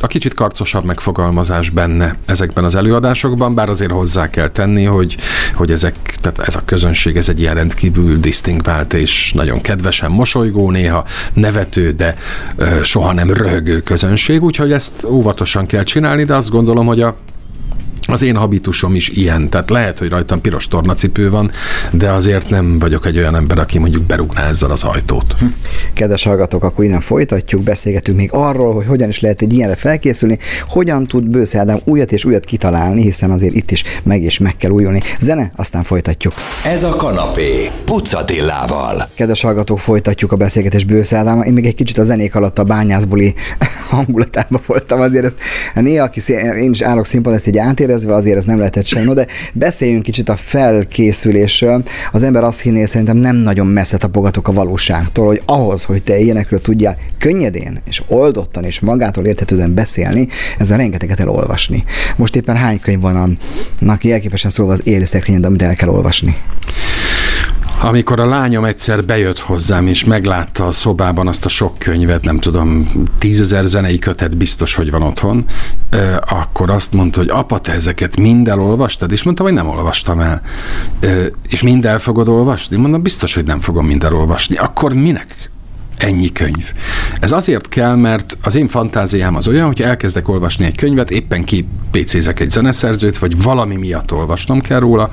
a 0.00 0.06
kicsit 0.06 0.34
karcosabb 0.34 0.84
megfogalmazás 0.84 1.70
benne 1.70 2.16
ezekben 2.26 2.64
az 2.64 2.74
előadásokban, 2.74 3.54
bár 3.54 3.68
azért 3.68 3.90
hozzá 3.90 4.30
kell 4.30 4.48
tenni, 4.48 4.84
hogy, 4.84 5.16
hogy 5.54 5.70
ezek, 5.70 6.16
tehát 6.20 6.38
ez 6.38 6.56
a 6.56 6.62
közönség, 6.64 7.16
ez 7.16 7.28
egy 7.28 7.40
ilyen 7.40 7.54
rendkívül 7.54 8.18
disztingvált 8.18 8.94
és 8.94 9.32
nagyon 9.34 9.60
kedvesen 9.60 10.10
mosolygó, 10.10 10.70
néha 10.70 11.04
nevető, 11.34 11.92
de 11.92 12.16
soha 12.82 13.12
nem 13.12 13.30
röhögő 13.30 13.80
közönség, 13.80 14.42
úgyhogy 14.42 14.72
ezt 14.72 15.04
óvatosan 15.04 15.66
kell 15.66 15.82
csinálni, 15.82 16.24
de 16.24 16.34
azt 16.34 16.50
gondolom, 16.50 16.86
hogy 16.86 17.00
a 17.00 17.16
az 18.12 18.22
én 18.22 18.36
habitusom 18.36 18.94
is 18.94 19.08
ilyen, 19.08 19.48
tehát 19.48 19.70
lehet, 19.70 19.98
hogy 19.98 20.08
rajtam 20.08 20.40
piros 20.40 20.68
tornacipő 20.68 21.30
van, 21.30 21.50
de 21.92 22.10
azért 22.10 22.50
nem 22.50 22.78
vagyok 22.78 23.06
egy 23.06 23.18
olyan 23.18 23.36
ember, 23.36 23.58
aki 23.58 23.78
mondjuk 23.78 24.02
berúgná 24.02 24.48
ezzel 24.48 24.70
az 24.70 24.82
ajtót. 24.82 25.34
Hm. 25.38 25.44
Kedves 25.92 26.24
hallgatók, 26.24 26.64
akkor 26.64 26.84
innen 26.84 27.00
folytatjuk, 27.00 27.62
beszélgetünk 27.62 28.16
még 28.16 28.28
arról, 28.32 28.74
hogy 28.74 28.86
hogyan 28.86 29.08
is 29.08 29.20
lehet 29.20 29.42
egy 29.42 29.52
ilyenre 29.52 29.76
felkészülni, 29.76 30.38
hogyan 30.68 31.06
tud 31.06 31.24
Bősz 31.24 31.54
Ádám 31.54 31.78
újat 31.84 32.12
és 32.12 32.24
újat 32.24 32.44
kitalálni, 32.44 33.02
hiszen 33.02 33.30
azért 33.30 33.54
itt 33.54 33.70
is 33.70 33.84
meg 34.02 34.22
és 34.22 34.38
meg 34.38 34.56
kell 34.56 34.70
újulni. 34.70 35.02
Zene, 35.20 35.50
aztán 35.56 35.82
folytatjuk. 35.82 36.32
Ez 36.64 36.82
a 36.82 36.96
kanapé, 36.96 37.70
Pucatillával. 37.84 39.08
Kedves 39.14 39.40
hallgatók, 39.40 39.78
folytatjuk 39.78 40.32
a 40.32 40.36
beszélgetést 40.36 40.86
Bősz 40.86 41.12
Ádám. 41.12 41.42
Én 41.42 41.52
még 41.52 41.66
egy 41.66 41.74
kicsit 41.74 41.98
a 41.98 42.02
zenék 42.02 42.34
alatt 42.34 42.58
a 42.58 42.64
bányászbuli 42.64 43.34
hangulatában 43.90 44.60
voltam, 44.66 45.00
azért 45.00 45.24
ezt 45.24 45.38
néha, 45.74 46.04
aki 46.04 46.20
én 46.60 46.70
is 46.70 46.80
állok 46.80 47.06
színpadon, 47.06 47.38
ezt 47.38 47.46
egy 47.46 47.58
átérez, 47.58 47.99
rendezve, 48.00 48.14
azért 48.14 48.36
ez 48.36 48.44
nem 48.44 48.58
lehetett 48.58 48.86
sem. 48.86 49.04
No, 49.04 49.14
de 49.14 49.26
beszéljünk 49.52 50.02
kicsit 50.02 50.28
a 50.28 50.36
felkészülésről. 50.36 51.82
Az 52.12 52.22
ember 52.22 52.42
azt 52.42 52.60
hinné, 52.60 52.84
szerintem 52.84 53.16
nem 53.16 53.36
nagyon 53.36 53.66
messze 53.66 53.96
tapogatok 53.96 54.48
a 54.48 54.52
valóságtól, 54.52 55.26
hogy 55.26 55.42
ahhoz, 55.44 55.84
hogy 55.84 56.02
te 56.02 56.18
ilyenekről 56.18 56.60
tudjál 56.60 56.96
könnyedén 57.18 57.82
és 57.88 58.02
oldottan 58.06 58.64
és 58.64 58.80
magától 58.80 59.24
értetődően 59.24 59.74
beszélni, 59.74 60.26
ezzel 60.58 60.76
rengeteget 60.76 61.20
elolvasni. 61.20 61.84
Most 62.16 62.36
éppen 62.36 62.56
hány 62.56 62.80
könyv 62.80 63.00
van 63.00 63.36
annak 63.80 64.04
jelképesen 64.04 64.50
szólva 64.50 64.72
az 64.72 64.80
éli 64.84 65.04
amit 65.42 65.62
el 65.62 65.74
kell 65.74 65.88
olvasni? 65.88 66.36
Amikor 67.82 68.20
a 68.20 68.26
lányom 68.26 68.64
egyszer 68.64 69.04
bejött 69.04 69.38
hozzám, 69.38 69.86
és 69.86 70.04
meglátta 70.04 70.66
a 70.66 70.72
szobában 70.72 71.26
azt 71.26 71.44
a 71.44 71.48
sok 71.48 71.78
könyvet, 71.78 72.22
nem 72.22 72.38
tudom, 72.38 72.92
tízezer 73.18 73.64
zenei 73.64 73.98
kötet 73.98 74.36
biztos, 74.36 74.74
hogy 74.74 74.90
van 74.90 75.02
otthon, 75.02 75.44
akkor 76.28 76.70
azt 76.70 76.92
mondta, 76.92 77.20
hogy 77.20 77.28
apa, 77.28 77.58
te 77.58 77.72
ezeket 77.72 78.16
mind 78.16 78.48
elolvastad? 78.48 79.12
És 79.12 79.22
mondtam, 79.22 79.46
hogy 79.46 79.54
nem 79.54 79.68
olvastam 79.68 80.20
el. 80.20 80.42
És 81.48 81.62
mind 81.62 81.84
el 81.84 81.98
fogod 81.98 82.28
olvasni? 82.28 82.76
Mondom, 82.76 83.02
biztos, 83.02 83.34
hogy 83.34 83.44
nem 83.44 83.60
fogom 83.60 83.86
mind 83.86 84.04
elolvasni. 84.04 84.56
Akkor 84.56 84.92
minek 84.92 85.50
ennyi 85.96 86.32
könyv. 86.32 86.72
Ez 87.20 87.32
azért 87.32 87.68
kell, 87.68 87.94
mert 87.96 88.38
az 88.42 88.54
én 88.54 88.68
fantáziám 88.68 89.36
az 89.36 89.48
olyan, 89.48 89.66
hogy 89.66 89.82
elkezdek 89.82 90.28
olvasni 90.28 90.64
egy 90.64 90.76
könyvet, 90.76 91.10
éppen 91.10 91.44
ki 91.44 91.68
PC-zek 91.90 92.40
egy 92.40 92.50
zeneszerzőt, 92.50 93.18
vagy 93.18 93.42
valami 93.42 93.76
miatt 93.76 94.12
olvasnom 94.12 94.60
kell 94.60 94.78
róla, 94.78 95.10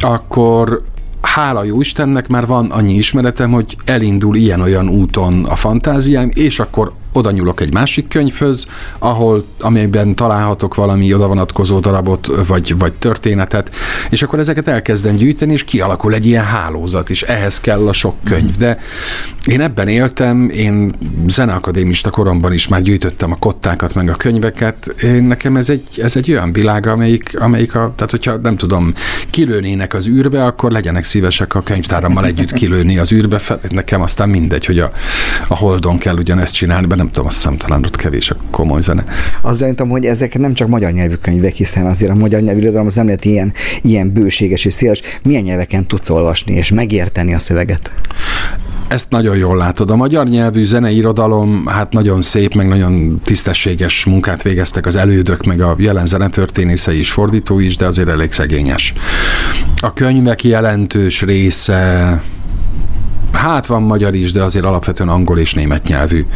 akkor 0.00 0.82
hála 1.24 1.64
jó 1.64 1.80
Istennek 1.80 2.28
már 2.28 2.46
van 2.46 2.70
annyi 2.70 2.94
ismeretem, 2.94 3.52
hogy 3.52 3.76
elindul 3.84 4.36
ilyen-olyan 4.36 4.88
úton 4.88 5.44
a 5.44 5.56
fantáziám, 5.56 6.30
és 6.34 6.60
akkor 6.60 6.92
oda 7.16 7.30
nyúlok 7.30 7.60
egy 7.60 7.72
másik 7.72 8.08
könyvhöz, 8.08 8.66
ahol, 8.98 9.44
amelyben 9.60 10.14
találhatok 10.14 10.74
valami 10.74 11.14
oda 11.14 11.26
vonatkozó 11.26 11.78
darabot, 11.78 12.30
vagy, 12.46 12.78
vagy 12.78 12.92
történetet, 12.92 13.74
és 14.10 14.22
akkor 14.22 14.38
ezeket 14.38 14.68
elkezdem 14.68 15.16
gyűjteni, 15.16 15.52
és 15.52 15.64
kialakul 15.64 16.14
egy 16.14 16.26
ilyen 16.26 16.44
hálózat, 16.44 17.10
és 17.10 17.22
ehhez 17.22 17.60
kell 17.60 17.88
a 17.88 17.92
sok 17.92 18.14
könyv. 18.24 18.56
De 18.56 18.78
én 19.46 19.60
ebben 19.60 19.88
éltem, 19.88 20.48
én 20.48 20.94
zeneakadémista 21.26 22.10
koromban 22.10 22.52
is 22.52 22.68
már 22.68 22.82
gyűjtöttem 22.82 23.32
a 23.32 23.36
kottákat, 23.36 23.94
meg 23.94 24.08
a 24.08 24.14
könyveket. 24.14 24.94
Én, 25.02 25.24
nekem 25.24 25.56
ez 25.56 25.70
egy, 25.70 25.82
ez 25.96 26.16
egy 26.16 26.30
olyan 26.30 26.52
világ, 26.52 26.86
amelyik, 26.86 27.40
amelyik 27.40 27.74
a, 27.74 27.92
tehát 27.96 28.10
hogyha 28.10 28.36
nem 28.36 28.56
tudom, 28.56 28.94
kilőnének 29.30 29.94
az 29.94 30.06
űrbe, 30.08 30.44
akkor 30.44 30.70
legyenek 30.70 31.04
szívesek 31.04 31.54
a 31.54 31.62
könyvtárammal 31.62 32.24
együtt 32.24 32.52
kilőni 32.52 32.98
az 32.98 33.12
űrbe. 33.12 33.40
Nekem 33.68 34.02
aztán 34.02 34.28
mindegy, 34.28 34.66
hogy 34.66 34.78
a, 34.78 34.92
a 35.48 35.56
Holdon 35.56 35.98
kell 35.98 36.16
ugyanezt 36.16 36.54
csinálni, 36.54 36.86
nem 37.04 37.12
tudom, 37.12 37.28
azt 37.28 37.36
hiszem 37.36 37.56
talán 37.56 37.84
ott 37.84 37.96
kevés 37.96 38.30
a 38.30 38.36
komoly 38.50 38.80
zene. 38.80 39.04
Azt 39.40 39.58
gyanítom, 39.58 39.88
hogy 39.88 40.04
ezek 40.04 40.38
nem 40.38 40.54
csak 40.54 40.68
magyar 40.68 40.92
nyelvű 40.92 41.14
könyvek, 41.14 41.54
hiszen 41.54 41.86
azért 41.86 42.10
a 42.10 42.14
magyar 42.14 42.40
nyelvű 42.40 42.60
irodalom 42.60 42.86
az 42.86 42.94
nem 42.94 43.04
lehet 43.04 43.24
ilyen, 43.24 43.52
ilyen 43.82 44.12
bőséges 44.12 44.64
és 44.64 44.74
széles. 44.74 45.02
Milyen 45.22 45.42
nyelveken 45.42 45.86
tudsz 45.86 46.10
olvasni 46.10 46.54
és 46.54 46.70
megérteni 46.70 47.34
a 47.34 47.38
szöveget? 47.38 47.90
Ezt 48.88 49.06
nagyon 49.10 49.36
jól 49.36 49.56
látod. 49.56 49.90
A 49.90 49.96
magyar 49.96 50.28
nyelvű 50.28 50.64
zeneirodalom 50.64 51.66
hát 51.66 51.92
nagyon 51.92 52.22
szép, 52.22 52.54
meg 52.54 52.68
nagyon 52.68 53.20
tisztességes 53.24 54.04
munkát 54.04 54.42
végeztek 54.42 54.86
az 54.86 54.96
elődök, 54.96 55.44
meg 55.44 55.60
a 55.60 55.74
jelen 55.78 56.06
zenetörténészei 56.06 56.98
is, 56.98 57.10
fordító 57.10 57.58
is, 57.58 57.76
de 57.76 57.86
azért 57.86 58.08
elég 58.08 58.32
szegényes. 58.32 58.92
A 59.80 59.92
könyvek 59.92 60.44
jelentős 60.44 61.22
része 61.22 62.22
Hát 63.34 63.66
van 63.66 63.82
magyar 63.82 64.14
is, 64.14 64.32
de 64.32 64.42
azért 64.42 64.64
alapvetően 64.64 65.08
angol 65.08 65.38
és 65.38 65.54
német 65.54 65.86
nyelvű. 65.88 66.26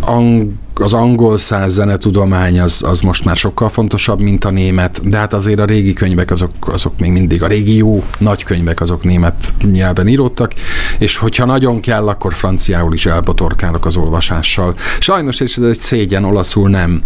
Ang- 0.00 0.50
az 0.74 0.92
angol 0.92 1.38
száz 1.38 1.72
zenetudomány 1.72 2.60
az, 2.60 2.82
az 2.86 3.00
most 3.00 3.24
már 3.24 3.36
sokkal 3.36 3.68
fontosabb, 3.68 4.20
mint 4.20 4.44
a 4.44 4.50
német, 4.50 5.08
de 5.08 5.16
hát 5.16 5.32
azért 5.32 5.58
a 5.58 5.64
régi 5.64 5.92
könyvek 5.92 6.30
azok, 6.30 6.52
azok 6.60 6.98
még 6.98 7.10
mindig, 7.10 7.42
a 7.42 7.46
régi 7.46 7.76
jó 7.76 8.04
nagy 8.18 8.44
könyvek 8.44 8.80
azok 8.80 9.04
német 9.04 9.52
nyelven 9.72 10.08
íródtak, 10.08 10.52
és 10.98 11.16
hogyha 11.16 11.44
nagyon 11.44 11.80
kell, 11.80 12.08
akkor 12.08 12.34
franciául 12.34 12.94
is 12.94 13.06
elbotorkálok 13.06 13.86
az 13.86 13.96
olvasással. 13.96 14.74
Sajnos 14.98 15.40
ez 15.40 15.58
egy 15.58 15.78
szégyen, 15.78 16.24
olaszul 16.24 16.68
nem 16.68 17.02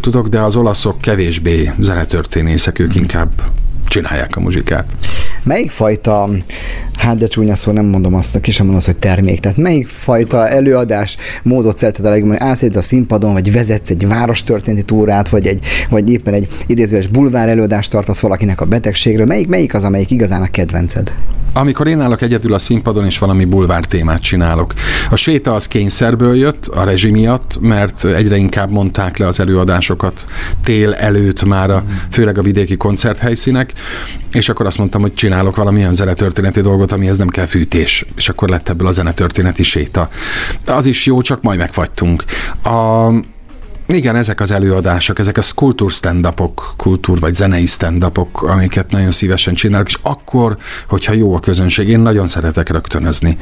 tudok, 0.00 0.28
de 0.28 0.40
az 0.40 0.56
olaszok 0.56 1.00
kevésbé 1.00 1.72
zenetörténészek, 1.80 2.78
ők 2.78 2.94
inkább 2.94 3.30
csinálják 3.92 4.36
a 4.36 4.40
muzsikát. 4.40 4.86
Melyik 5.44 5.70
fajta, 5.70 6.28
hát 6.96 7.18
de 7.18 7.26
csúnya 7.26 7.56
szó, 7.56 7.72
nem 7.72 7.84
mondom 7.84 8.14
azt, 8.14 8.40
ki 8.40 8.50
sem 8.50 8.66
mondom 8.66 8.76
azt, 8.76 8.92
hogy 8.92 8.96
termék, 8.96 9.40
tehát 9.40 9.56
melyik 9.56 9.88
fajta 9.88 10.48
előadás 10.48 11.16
módot 11.42 11.78
szereted 11.78 12.04
a 12.04 12.08
legjobban, 12.08 12.56
hogy 12.60 12.76
a 12.76 12.82
színpadon, 12.82 13.32
vagy 13.32 13.52
vezetsz 13.52 13.90
egy 13.90 14.06
várostörténeti 14.06 14.84
túrát, 14.84 15.28
vagy, 15.28 15.46
egy, 15.46 15.64
vagy 15.90 16.10
éppen 16.10 16.34
egy 16.34 16.46
idézőes 16.66 17.06
bulvár 17.06 17.48
előadást 17.48 17.90
tartasz 17.90 18.20
valakinek 18.20 18.60
a 18.60 18.64
betegségről, 18.64 19.26
melyik, 19.26 19.48
melyik 19.48 19.74
az, 19.74 19.84
amelyik 19.84 20.10
igazán 20.10 20.42
a 20.42 20.50
kedvenced? 20.50 21.12
Amikor 21.54 21.86
én 21.86 22.00
állok 22.00 22.22
egyedül 22.22 22.54
a 22.54 22.58
színpadon, 22.58 23.04
és 23.04 23.18
valami 23.18 23.44
bulvár 23.44 23.84
témát 23.84 24.22
csinálok. 24.22 24.74
A 25.10 25.16
séta 25.16 25.54
az 25.54 25.68
kényszerből 25.68 26.36
jött, 26.36 26.66
a 26.66 26.84
rezsi 26.84 27.10
miatt, 27.10 27.58
mert 27.60 28.04
egyre 28.04 28.36
inkább 28.36 28.70
mondták 28.70 29.16
le 29.16 29.26
az 29.26 29.40
előadásokat 29.40 30.26
tél 30.64 30.94
előtt 30.94 31.44
már, 31.44 31.70
a, 31.70 31.82
főleg 32.10 32.38
a 32.38 32.42
vidéki 32.42 32.76
koncerthelyszínek, 32.76 33.72
és 34.32 34.48
akkor 34.48 34.66
azt 34.66 34.78
mondtam, 34.78 35.00
hogy 35.00 35.12
csinálok 35.32 35.56
valamilyen 35.56 35.92
zenetörténeti 35.92 36.60
dolgot, 36.60 36.92
amihez 36.92 37.18
nem 37.18 37.28
kell 37.28 37.46
fűtés, 37.46 38.04
és 38.16 38.28
akkor 38.28 38.48
lett 38.48 38.68
ebből 38.68 38.86
a 38.86 38.92
zenetörténeti 38.92 39.62
séta. 39.62 40.08
Az 40.66 40.86
is 40.86 41.06
jó, 41.06 41.20
csak 41.20 41.42
majd 41.42 41.58
megfagytunk. 41.58 42.24
A, 42.62 43.08
igen, 43.94 44.16
ezek 44.16 44.40
az 44.40 44.50
előadások, 44.50 45.18
ezek 45.18 45.38
a 45.38 45.42
kultúr 45.54 45.90
stand 45.90 46.28
kultúr 46.76 47.20
vagy 47.20 47.34
zenei 47.34 47.66
stand 47.66 48.06
amiket 48.32 48.90
nagyon 48.90 49.10
szívesen 49.10 49.54
csinálok, 49.54 49.88
és 49.88 49.98
akkor, 50.02 50.56
hogyha 50.88 51.12
jó 51.12 51.34
a 51.34 51.40
közönség, 51.40 51.88
én 51.88 52.00
nagyon 52.00 52.26
szeretek 52.26 52.68
rögtönözni. 52.68 53.38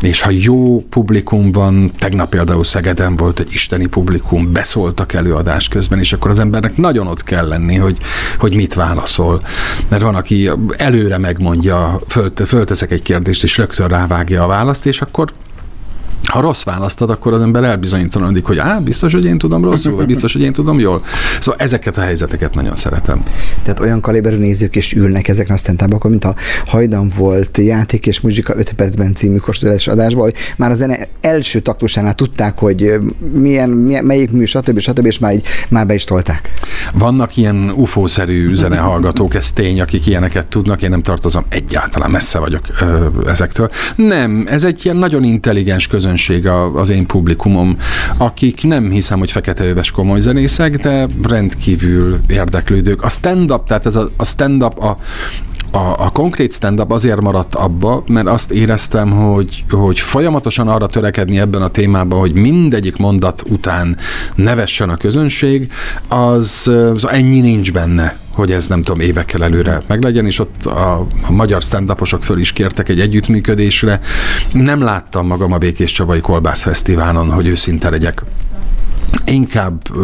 És 0.00 0.20
ha 0.20 0.30
jó 0.30 0.80
publikum 0.80 1.52
van, 1.52 1.90
tegnap 1.98 2.28
például 2.28 2.64
Szegeden 2.64 3.16
volt 3.16 3.40
egy 3.40 3.52
isteni 3.52 3.86
publikum, 3.86 4.52
beszóltak 4.52 5.12
előadás 5.12 5.68
közben, 5.68 5.98
és 5.98 6.12
akkor 6.12 6.30
az 6.30 6.38
embernek 6.38 6.76
nagyon 6.76 7.06
ott 7.06 7.24
kell 7.24 7.48
lenni, 7.48 7.76
hogy, 7.76 7.98
hogy 8.38 8.54
mit 8.54 8.74
válaszol. 8.74 9.40
Mert 9.88 10.02
van, 10.02 10.14
aki 10.14 10.50
előre 10.76 11.18
megmondja, 11.18 12.00
fölt, 12.08 12.42
fölteszek 12.46 12.90
egy 12.90 13.02
kérdést, 13.02 13.42
és 13.42 13.56
rögtön 13.56 13.88
rávágja 13.88 14.44
a 14.44 14.46
választ, 14.46 14.86
és 14.86 15.00
akkor 15.00 15.32
ha 16.24 16.40
rossz 16.40 16.62
választad, 16.62 17.10
akkor 17.10 17.32
az 17.32 17.40
ember 17.42 17.64
elbizonyítalanodik, 17.64 18.44
hogy 18.44 18.58
á, 18.58 18.78
biztos, 18.78 19.12
hogy 19.12 19.24
én 19.24 19.38
tudom 19.38 19.64
rosszul, 19.64 19.96
vagy 19.96 20.06
biztos, 20.06 20.32
hogy 20.32 20.42
én 20.42 20.52
tudom 20.52 20.78
jól. 20.78 21.02
Szóval 21.40 21.60
ezeket 21.60 21.96
a 21.96 22.00
helyzeteket 22.00 22.54
nagyon 22.54 22.76
szeretem. 22.76 23.22
Tehát 23.62 23.80
olyan 23.80 24.00
kaliberű 24.00 24.36
nézők 24.36 24.76
is 24.76 24.92
ülnek 24.92 25.28
ezeken 25.28 25.54
a 25.54 25.58
stand 25.58 25.82
akkor 25.82 26.10
mint 26.10 26.24
a 26.24 26.34
hajdan 26.66 27.12
volt 27.16 27.58
játék 27.58 28.06
és 28.06 28.20
muzsika 28.20 28.56
5 28.56 28.72
percben 28.72 29.14
című 29.14 29.36
kóstolás 29.36 29.88
adásban, 29.88 30.22
hogy 30.22 30.34
már 30.56 30.70
a 30.70 30.74
zene 30.74 31.08
első 31.20 31.60
taktusánál 31.60 32.14
tudták, 32.14 32.58
hogy 32.58 32.92
milyen, 33.34 33.70
milyen 33.70 34.04
melyik 34.04 34.30
mű, 34.30 34.44
stb. 34.44 34.78
stb. 34.78 35.06
és 35.06 35.18
már, 35.18 35.32
így, 35.32 35.46
már 35.68 35.86
be 35.86 35.94
is 35.94 36.04
tolták. 36.04 36.52
Vannak 36.92 37.36
ilyen 37.36 37.70
UFO-szerű 37.70 38.54
zenehallgatók, 38.54 39.34
ez 39.34 39.50
tény, 39.52 39.80
akik 39.80 40.06
ilyeneket 40.06 40.46
tudnak, 40.46 40.82
én 40.82 40.90
nem 40.90 41.02
tartozom, 41.02 41.44
egyáltalán 41.48 42.10
messze 42.10 42.38
vagyok 42.38 42.62
ö, 42.80 43.06
ezektől. 43.26 43.70
Nem, 43.96 44.44
ez 44.46 44.64
egy 44.64 44.80
ilyen 44.84 44.96
nagyon 44.96 45.24
intelligens 45.24 45.86
közönség 46.12 46.46
az 46.74 46.90
én 46.90 47.06
publikumom, 47.06 47.76
akik 48.16 48.62
nem 48.62 48.90
hiszem, 48.90 49.18
hogy 49.18 49.30
fekete 49.30 49.74
komoly 49.94 50.20
zenészek, 50.20 50.76
de 50.76 51.06
rendkívül 51.22 52.20
érdeklődők. 52.28 53.02
A 53.02 53.08
stand-up, 53.08 53.66
tehát 53.66 53.86
ez 53.86 53.96
a, 53.96 54.10
a 54.16 54.24
stand-up 54.24 54.78
a, 54.78 54.96
a, 55.72 56.04
a 56.04 56.10
konkrét 56.10 56.52
stand-up 56.52 56.90
azért 56.90 57.20
maradt 57.20 57.54
abba, 57.54 58.02
mert 58.06 58.26
azt 58.26 58.50
éreztem, 58.50 59.10
hogy, 59.10 59.64
hogy 59.70 60.00
folyamatosan 60.00 60.68
arra 60.68 60.86
törekedni 60.86 61.38
ebben 61.38 61.62
a 61.62 61.68
témában, 61.68 62.18
hogy 62.18 62.32
mindegyik 62.32 62.96
mondat 62.96 63.44
után 63.48 63.96
nevessen 64.34 64.88
a 64.88 64.96
közönség, 64.96 65.72
az, 66.08 66.70
az 66.94 67.08
ennyi 67.08 67.40
nincs 67.40 67.72
benne 67.72 68.20
hogy 68.32 68.52
ez 68.52 68.66
nem 68.66 68.82
tudom 68.82 69.00
évekkel 69.00 69.44
előre 69.44 69.82
meglegyen, 69.86 70.26
és 70.26 70.38
ott 70.38 70.66
a, 70.66 71.06
a 71.26 71.32
magyar 71.32 71.62
stand 71.62 71.92
föl 72.20 72.38
is 72.38 72.52
kértek 72.52 72.88
egy 72.88 73.00
együttműködésre. 73.00 74.00
Nem 74.52 74.80
láttam 74.80 75.26
magam 75.26 75.52
a 75.52 75.58
Békés 75.58 75.92
Csabai 75.92 76.20
Kolbász 76.20 76.62
Fesztiválon, 76.62 77.30
hogy 77.30 77.46
őszinte 77.46 77.90
legyek 77.90 78.22
inkább 79.24 79.96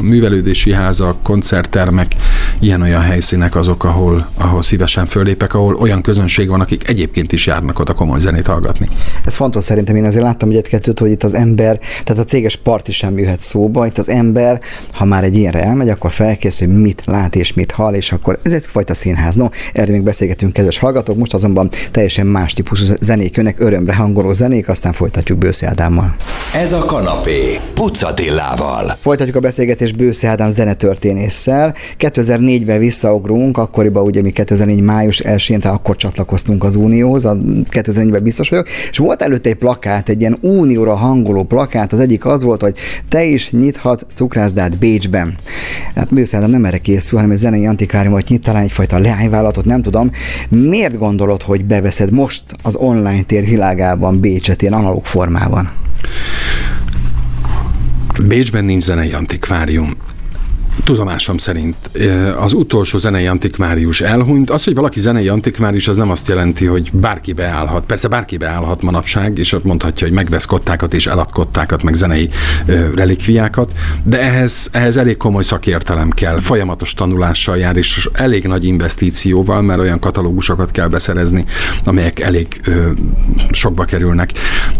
művelődési 0.00 0.72
házak, 0.72 1.22
koncerttermek, 1.22 2.12
ilyen-olyan 2.58 3.00
helyszínek 3.00 3.56
azok, 3.56 3.84
ahol, 3.84 4.28
ahol 4.34 4.62
szívesen 4.62 5.06
fölépek, 5.06 5.54
ahol 5.54 5.74
olyan 5.74 6.02
közönség 6.02 6.48
van, 6.48 6.60
akik 6.60 6.88
egyébként 6.88 7.32
is 7.32 7.46
járnak 7.46 7.78
oda 7.78 7.92
komoly 7.92 8.20
zenét 8.20 8.46
hallgatni. 8.46 8.88
Ez 9.24 9.34
fontos 9.34 9.64
szerintem, 9.64 9.96
én 9.96 10.04
azért 10.04 10.24
láttam 10.24 10.50
egy-kettőt, 10.50 10.98
hogy 10.98 11.10
itt 11.10 11.22
az 11.22 11.34
ember, 11.34 11.78
tehát 12.04 12.22
a 12.22 12.24
céges 12.24 12.56
parti 12.56 12.92
sem 12.92 13.18
jöhet 13.18 13.40
szóba, 13.40 13.86
itt 13.86 13.98
az 13.98 14.08
ember, 14.08 14.60
ha 14.92 15.04
már 15.04 15.24
egy 15.24 15.36
ilyenre 15.36 15.62
elmegy, 15.62 15.88
akkor 15.88 16.12
felkészül, 16.12 16.66
hogy 16.66 16.80
mit 16.80 17.02
lát 17.04 17.36
és 17.36 17.52
mit 17.52 17.70
hall, 17.70 17.94
és 17.94 18.12
akkor 18.12 18.38
ez 18.42 18.52
egyfajta 18.52 18.94
színház. 18.94 19.34
No, 19.34 19.48
erről 19.72 19.94
még 19.94 20.04
beszélgetünk, 20.04 20.52
kedves 20.52 20.78
hallgatók, 20.78 21.16
most 21.16 21.34
azonban 21.34 21.70
teljesen 21.90 22.26
más 22.26 22.52
típusú 22.52 22.84
zenék 23.00 23.36
jönnek, 23.36 23.60
örömre 23.60 23.94
hangoló 23.94 24.32
zenék, 24.32 24.68
aztán 24.68 24.92
folytatjuk 24.92 25.38
Bőszi 25.38 25.66
Ádámmal. 25.66 26.16
Ez 26.54 26.72
a 26.72 26.78
kanapé, 26.78 27.60
Pucatillával. 27.74 28.55
Gáborral. 28.56 28.96
Folytatjuk 29.00 29.36
a 29.36 29.40
beszélgetést 29.40 29.96
Bősze 29.96 30.28
Ádám 30.28 30.50
zenetörténésszel. 30.50 31.74
2004-ben 31.98 32.78
visszaugrunk, 32.78 33.58
akkoriban 33.58 34.06
ugye 34.06 34.22
mi 34.22 34.30
2004 34.30 34.80
május 34.80 35.22
1-én, 35.24 35.60
tehát 35.60 35.76
akkor 35.76 35.96
csatlakoztunk 35.96 36.64
az 36.64 36.74
Unióhoz, 36.74 37.24
a 37.24 37.36
2004-ben 37.70 38.22
biztos 38.22 38.48
vagyok, 38.48 38.68
és 38.90 38.98
volt 38.98 39.22
előtte 39.22 39.48
egy 39.48 39.54
plakát, 39.54 40.08
egy 40.08 40.20
ilyen 40.20 40.36
unióra 40.40 40.94
hangoló 40.94 41.42
plakát, 41.42 41.92
az 41.92 42.00
egyik 42.00 42.24
az 42.24 42.42
volt, 42.42 42.60
hogy 42.60 42.74
te 43.08 43.24
is 43.24 43.50
nyithat 43.50 44.06
cukrászdát 44.14 44.78
Bécsben. 44.78 45.34
Hát 45.94 46.14
Bősze 46.14 46.36
Ádám 46.36 46.50
nem 46.50 46.64
erre 46.64 46.78
készül, 46.78 47.18
hanem 47.18 47.32
egy 47.32 47.38
zenei 47.38 47.66
antikárium, 47.66 48.12
hogy 48.12 48.24
nyit 48.28 48.42
talán 48.42 48.62
egyfajta 48.62 48.98
leányvállalatot, 48.98 49.64
nem 49.64 49.82
tudom. 49.82 50.10
Miért 50.48 50.98
gondolod, 50.98 51.42
hogy 51.42 51.64
beveszed 51.64 52.10
most 52.10 52.42
az 52.62 52.76
online 52.76 53.22
tér 53.22 53.44
világában 53.44 54.20
Bécset 54.20 54.62
ilyen 54.62 54.74
analóg 54.74 55.04
formában? 55.04 55.70
Bécsben 58.18 58.64
nincs 58.64 58.84
zenei 58.84 59.12
antikvárium. 59.12 59.96
Tudomásom 60.84 61.36
szerint 61.36 61.76
az 62.38 62.52
utolsó 62.52 62.98
zenei 62.98 63.26
antikvárius 63.26 64.00
elhunyt. 64.00 64.50
Az, 64.50 64.64
hogy 64.64 64.74
valaki 64.74 65.00
zenei 65.00 65.28
antikvárius, 65.28 65.88
az 65.88 65.96
nem 65.96 66.10
azt 66.10 66.28
jelenti, 66.28 66.66
hogy 66.66 66.90
bárki 66.92 67.32
beállhat. 67.32 67.84
Persze 67.86 68.08
bárki 68.08 68.36
beállhat 68.36 68.82
manapság, 68.82 69.38
és 69.38 69.52
ott 69.52 69.64
mondhatja, 69.64 70.06
hogy 70.06 70.16
megvesz 70.16 70.44
kottákat 70.44 70.94
és 70.94 71.06
eladkottákat, 71.06 71.82
meg 71.82 71.94
zenei 71.94 72.28
relikviákat, 72.94 73.72
de 74.02 74.20
ehhez, 74.20 74.68
ehhez 74.72 74.96
elég 74.96 75.16
komoly 75.16 75.42
szakértelem 75.42 76.10
kell, 76.10 76.40
folyamatos 76.40 76.94
tanulással 76.94 77.56
jár, 77.56 77.76
és 77.76 78.08
elég 78.12 78.46
nagy 78.46 78.64
investícióval, 78.64 79.62
mert 79.62 79.80
olyan 79.80 79.98
katalógusokat 79.98 80.70
kell 80.70 80.88
beszerezni, 80.88 81.44
amelyek 81.84 82.20
elég 82.20 82.60
ö, 82.64 82.90
sokba 83.50 83.84
kerülnek. 83.84 84.32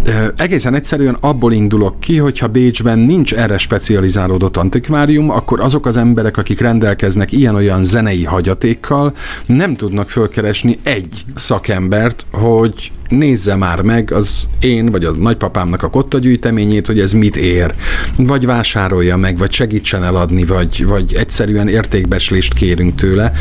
Ö, 0.05 0.27
egészen 0.37 0.75
egyszerűen 0.75 1.17
abból 1.21 1.53
indulok 1.53 2.01
ki, 2.01 2.17
hogyha 2.19 2.47
Bécsben 2.47 2.99
nincs 2.99 3.35
erre 3.35 3.59
specializálódott 3.59 4.57
antikvárium, 4.57 5.31
akkor 5.31 5.61
azok 5.61 5.86
az 5.87 5.97
emberek, 5.97 6.37
akik 6.37 6.61
rendelkeznek 6.61 7.33
ilyen-olyan 7.33 7.85
zenei 7.85 8.25
hagyatékkal, 8.25 9.15
nem 9.47 9.75
tudnak 9.75 10.11
fölkeresni 10.11 10.79
egy 10.83 11.25
szakembert, 11.35 12.27
hogy 12.33 12.91
nézze 13.09 13.55
már 13.55 13.81
meg 13.83 14.13
az 14.13 14.49
én 14.61 14.87
vagy 14.87 15.05
a 15.05 15.11
nagypapámnak 15.11 15.83
a 15.83 15.91
kottagyűjteményét, 15.91 16.87
hogy 16.87 17.01
ez 17.01 17.13
mit 17.13 17.37
ér, 17.37 17.75
vagy 18.17 18.47
vásárolja 18.47 19.17
meg, 19.17 19.39
vagy 19.39 19.53
segítsen 19.53 20.05
eladni, 20.05 20.45
vagy, 20.45 20.87
vagy 20.87 21.15
egyszerűen 21.15 21.69
értékbeslést 21.69 22.55
kérünk 22.55 22.95
tőle, 22.95 23.33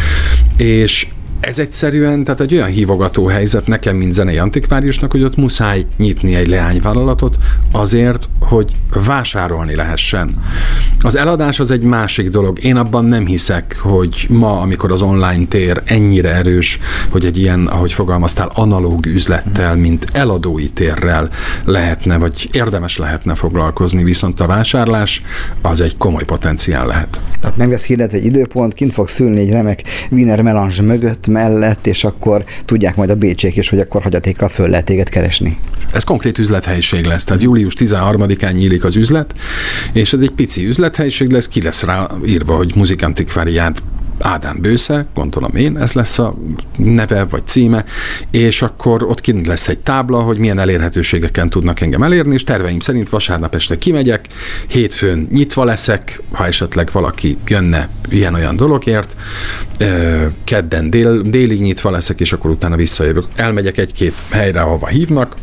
és 0.58 1.08
ez 1.46 1.60
egyszerűen, 1.60 2.24
tehát 2.24 2.40
egy 2.40 2.54
olyan 2.54 2.68
hívogató 2.68 3.26
helyzet 3.26 3.68
nekem, 3.68 3.96
mint 3.96 4.14
zenei 4.14 4.38
antikváriusnak, 4.38 5.12
hogy 5.12 5.24
ott 5.24 5.36
muszáj 5.36 5.86
nyitni 5.98 6.36
egy 6.36 6.48
leányvállalatot 6.48 7.38
azért, 7.72 8.30
hogy 8.40 8.72
vásárolni 9.06 9.76
lehessen. 9.76 10.44
Az 11.02 11.16
eladás 11.16 11.60
az 11.60 11.72
egy 11.72 11.82
másik 11.82 12.30
dolog. 12.30 12.64
Én 12.64 12.76
abban 12.76 13.06
nem 13.06 13.26
hiszek, 13.26 13.78
hogy 13.82 14.26
ma, 14.30 14.62
amikor 14.62 14.92
az 14.92 15.02
online 15.02 15.46
tér 15.46 15.82
ennyire 15.86 16.34
erős, 16.34 16.80
hogy 17.10 17.26
egy 17.26 17.38
ilyen, 17.38 17.66
ahogy 17.66 17.94
fogalmaztál, 17.94 18.52
analóg 18.54 19.06
üzlettel, 19.06 19.76
mint 19.76 20.06
eladói 20.12 20.70
térrel 20.70 21.30
lehetne, 21.66 22.18
vagy 22.18 22.50
érdemes 22.52 22.98
lehetne 22.98 23.36
foglalkozni, 23.36 24.04
viszont 24.04 24.40
a 24.40 24.46
vásárlás 24.46 25.24
az 25.62 25.82
egy 25.82 25.98
komoly 25.98 26.24
potenciál 26.24 26.88
lehet. 26.88 27.20
Tehát 27.40 27.58
meg 27.58 27.70
lesz 27.70 27.86
hirdetve 27.86 28.18
egy 28.18 28.26
időpont, 28.26 28.74
kint 28.74 28.94
fog 28.94 29.08
szülni 29.08 29.40
egy 29.40 29.50
remek 29.50 29.82
Wiener 30.12 30.42
melange 30.42 30.82
mögött, 30.82 31.28
mellett, 31.36 31.88
és 31.88 32.04
akkor 32.04 32.44
tudják 32.66 32.96
majd 32.96 33.10
a 33.10 33.16
bécsék 33.16 33.56
is, 33.56 33.70
hogy 33.70 33.80
akkor 33.80 34.02
hagyatékkal 34.02 34.50
föl 34.50 34.70
lehet 34.70 34.86
téged 34.86 35.10
keresni. 35.10 35.58
Ez 35.94 36.04
konkrét 36.04 36.38
üzlethelyiség 36.38 37.06
lesz, 37.06 37.24
tehát 37.24 37.42
július 37.42 37.74
13-án 37.78 38.54
nyílik 38.54 38.84
az 38.84 38.96
üzlet, 38.96 39.34
és 39.94 40.14
ez 40.14 40.20
egy 40.20 40.32
pici 40.32 40.66
üzlethelyiség 40.66 41.30
lesz, 41.30 41.48
ki 41.48 41.62
lesz 41.62 41.84
rá 41.84 42.08
írva, 42.26 42.56
hogy 42.56 42.72
muzikantikváriát 42.76 43.84
Ádám 44.26 44.58
Bősze, 44.62 45.06
gondolom 45.14 45.56
én, 45.56 45.78
ez 45.78 45.94
lesz 45.94 46.20
a 46.20 46.36
neve 46.78 47.24
vagy 47.24 47.48
címe, 47.48 47.86
és 48.32 48.62
akkor 48.62 49.04
ott 49.04 49.22
kint 49.22 49.48
lesz 49.48 49.68
egy 49.68 49.80
tábla, 49.80 50.22
hogy 50.22 50.38
milyen 50.38 50.60
elérhetőségeken 50.60 51.50
tudnak 51.50 51.82
engem 51.82 52.04
elérni, 52.04 52.34
és 52.34 52.44
terveim 52.44 52.80
szerint 52.80 53.10
vasárnap 53.10 53.56
este 53.56 53.78
kimegyek, 53.78 54.28
hétfőn 54.68 55.28
nyitva 55.32 55.64
leszek, 55.64 56.22
ha 56.32 56.46
esetleg 56.46 56.90
valaki 56.92 57.38
jönne 57.48 57.88
ilyen-olyan 58.10 58.56
dologért, 58.56 59.16
kedden 60.44 60.90
dél, 60.90 61.22
délig 61.22 61.62
nyitva 61.62 61.90
leszek, 61.90 62.20
és 62.20 62.34
akkor 62.34 62.50
utána 62.52 62.76
visszajövök. 62.76 63.26
Elmegyek 63.36 63.78
egy-két 63.78 64.16
helyre, 64.30 64.62
ahova 64.62 64.88
hívnak, 64.88 65.36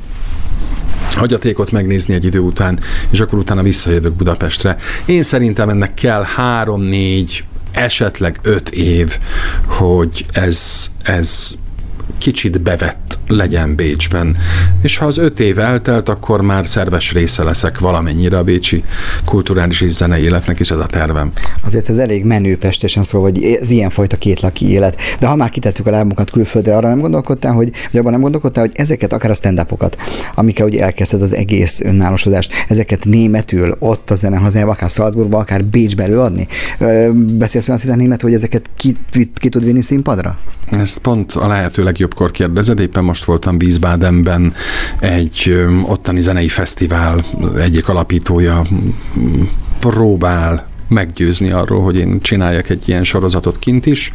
hagyatékot 1.14 1.70
megnézni 1.70 2.14
egy 2.14 2.24
idő 2.24 2.38
után, 2.38 2.78
és 3.10 3.20
akkor 3.20 3.38
utána 3.38 3.62
visszajövök 3.62 4.12
Budapestre. 4.12 4.76
Én 5.04 5.22
szerintem 5.22 5.68
ennek 5.68 5.94
kell 5.94 6.22
három-négy 6.22 7.44
esetleg 7.72 8.38
öt 8.42 8.70
év, 8.70 9.18
hogy 9.66 10.26
ez, 10.32 10.90
ez 11.02 11.54
kicsit 12.18 12.60
bevett 12.60 13.18
legyen 13.26 13.74
Bécsben. 13.74 14.36
És 14.82 14.96
ha 14.96 15.06
az 15.06 15.18
öt 15.18 15.40
év 15.40 15.58
eltelt, 15.58 16.08
akkor 16.08 16.40
már 16.40 16.66
szerves 16.66 17.12
része 17.12 17.42
leszek 17.42 17.78
valamennyire 17.78 18.38
a 18.38 18.44
bécsi 18.44 18.84
kulturális 19.24 19.80
és 19.80 19.90
zenei 19.90 20.22
életnek, 20.22 20.60
és 20.60 20.70
ez 20.70 20.78
a 20.78 20.86
tervem. 20.86 21.32
Azért 21.60 21.88
ez 21.88 21.96
elég 21.96 22.24
menő 22.24 22.56
pestesen 22.56 23.02
szól, 23.02 23.22
hogy 23.22 23.44
ez 23.44 23.70
ilyenfajta 23.70 24.16
kétlaki 24.16 24.70
élet. 24.70 25.00
De 25.20 25.26
ha 25.26 25.36
már 25.36 25.50
kitettük 25.50 25.86
a 25.86 25.90
lábunkat 25.90 26.30
külföldre, 26.30 26.76
arra 26.76 26.88
nem 26.88 27.00
gondolkodtál, 27.00 27.52
hogy, 27.52 27.70
vagy 27.90 28.00
abban 28.00 28.12
nem 28.12 28.20
gondolkodtál, 28.20 28.64
hogy 28.64 28.72
ezeket, 28.76 29.12
akár 29.12 29.30
a 29.30 29.34
stand 29.34 29.60
amikkel 30.34 30.66
ugye 30.66 30.82
elkezdted 30.82 31.22
az 31.22 31.34
egész 31.34 31.80
önállósodást, 31.80 32.52
ezeket 32.68 33.04
németül, 33.04 33.76
ott 33.78 34.10
a 34.10 34.14
zenehazában, 34.14 34.70
akár 34.70 34.90
Salzburgban, 34.90 35.40
akár 35.40 35.64
Bécsben 35.64 36.06
előadni? 36.06 36.46
Beszélsz 37.12 37.68
olyan 37.68 37.80
szinten 37.80 37.98
németül, 37.98 38.28
hogy 38.28 38.38
ezeket 38.38 38.70
ki, 38.76 38.96
ki 39.34 39.48
tud 39.48 39.64
vinni 39.64 39.82
színpadra? 39.82 40.38
Ezt 40.70 40.98
pont 40.98 41.32
a 41.32 41.46
lehető 41.46 41.82
legjobbkor 41.82 42.30
kérdezed, 42.30 42.78
éppen 42.78 43.04
most 43.12 43.24
voltam 43.24 43.56
Wiesbadenben 43.60 44.54
egy 45.00 45.66
ottani 45.86 46.20
zenei 46.20 46.48
fesztivál 46.48 47.24
egyik 47.58 47.88
alapítója 47.88 48.66
próbál 49.78 50.71
meggyőzni 50.92 51.50
arról, 51.50 51.82
hogy 51.82 51.96
én 51.96 52.20
csináljak 52.20 52.68
egy 52.68 52.88
ilyen 52.88 53.04
sorozatot 53.04 53.58
kint 53.58 53.86
is. 53.86 54.12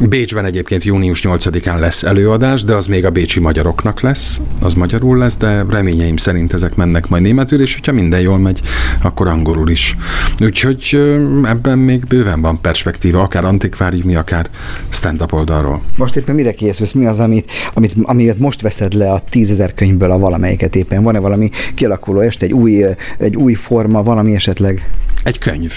Bécsben 0.00 0.44
egyébként 0.44 0.84
június 0.84 1.20
8-án 1.24 1.78
lesz 1.78 2.02
előadás, 2.02 2.64
de 2.64 2.74
az 2.74 2.86
még 2.86 3.04
a 3.04 3.10
bécsi 3.10 3.40
magyaroknak 3.40 4.00
lesz, 4.00 4.40
az 4.60 4.74
magyarul 4.74 5.18
lesz, 5.18 5.36
de 5.36 5.64
reményeim 5.68 6.16
szerint 6.16 6.52
ezek 6.52 6.74
mennek 6.74 7.08
majd 7.08 7.22
németül, 7.22 7.60
és 7.60 7.74
hogyha 7.74 7.92
minden 7.92 8.20
jól 8.20 8.38
megy, 8.38 8.60
akkor 9.02 9.26
angolul 9.28 9.70
is. 9.70 9.96
Úgyhogy 10.42 11.00
ebben 11.44 11.78
még 11.78 12.04
bőven 12.04 12.40
van 12.40 12.60
perspektíva, 12.60 13.20
akár 13.20 13.44
antikváriumi, 13.44 14.14
akár 14.14 14.50
stand-up 14.88 15.32
oldalról. 15.32 15.82
Most 15.96 16.16
éppen 16.16 16.34
mire 16.34 16.52
készülsz? 16.52 16.92
Mi 16.92 17.06
az, 17.06 17.18
amit, 17.18 17.50
amit, 17.74 17.94
amit 18.02 18.38
most 18.38 18.60
veszed 18.60 18.92
le 18.92 19.12
a 19.12 19.22
tízezer 19.30 19.74
könyvből 19.74 20.10
a 20.10 20.18
valamelyiket 20.18 20.76
éppen? 20.76 21.02
Van-e 21.02 21.18
valami 21.18 21.50
kialakuló 21.74 22.20
este, 22.20 22.44
egy 22.44 22.52
új, 22.52 22.84
egy 23.18 23.36
új 23.36 23.54
forma, 23.54 24.02
valami 24.02 24.34
esetleg? 24.34 24.90
Egy 25.22 25.38
könyv. 25.38 25.72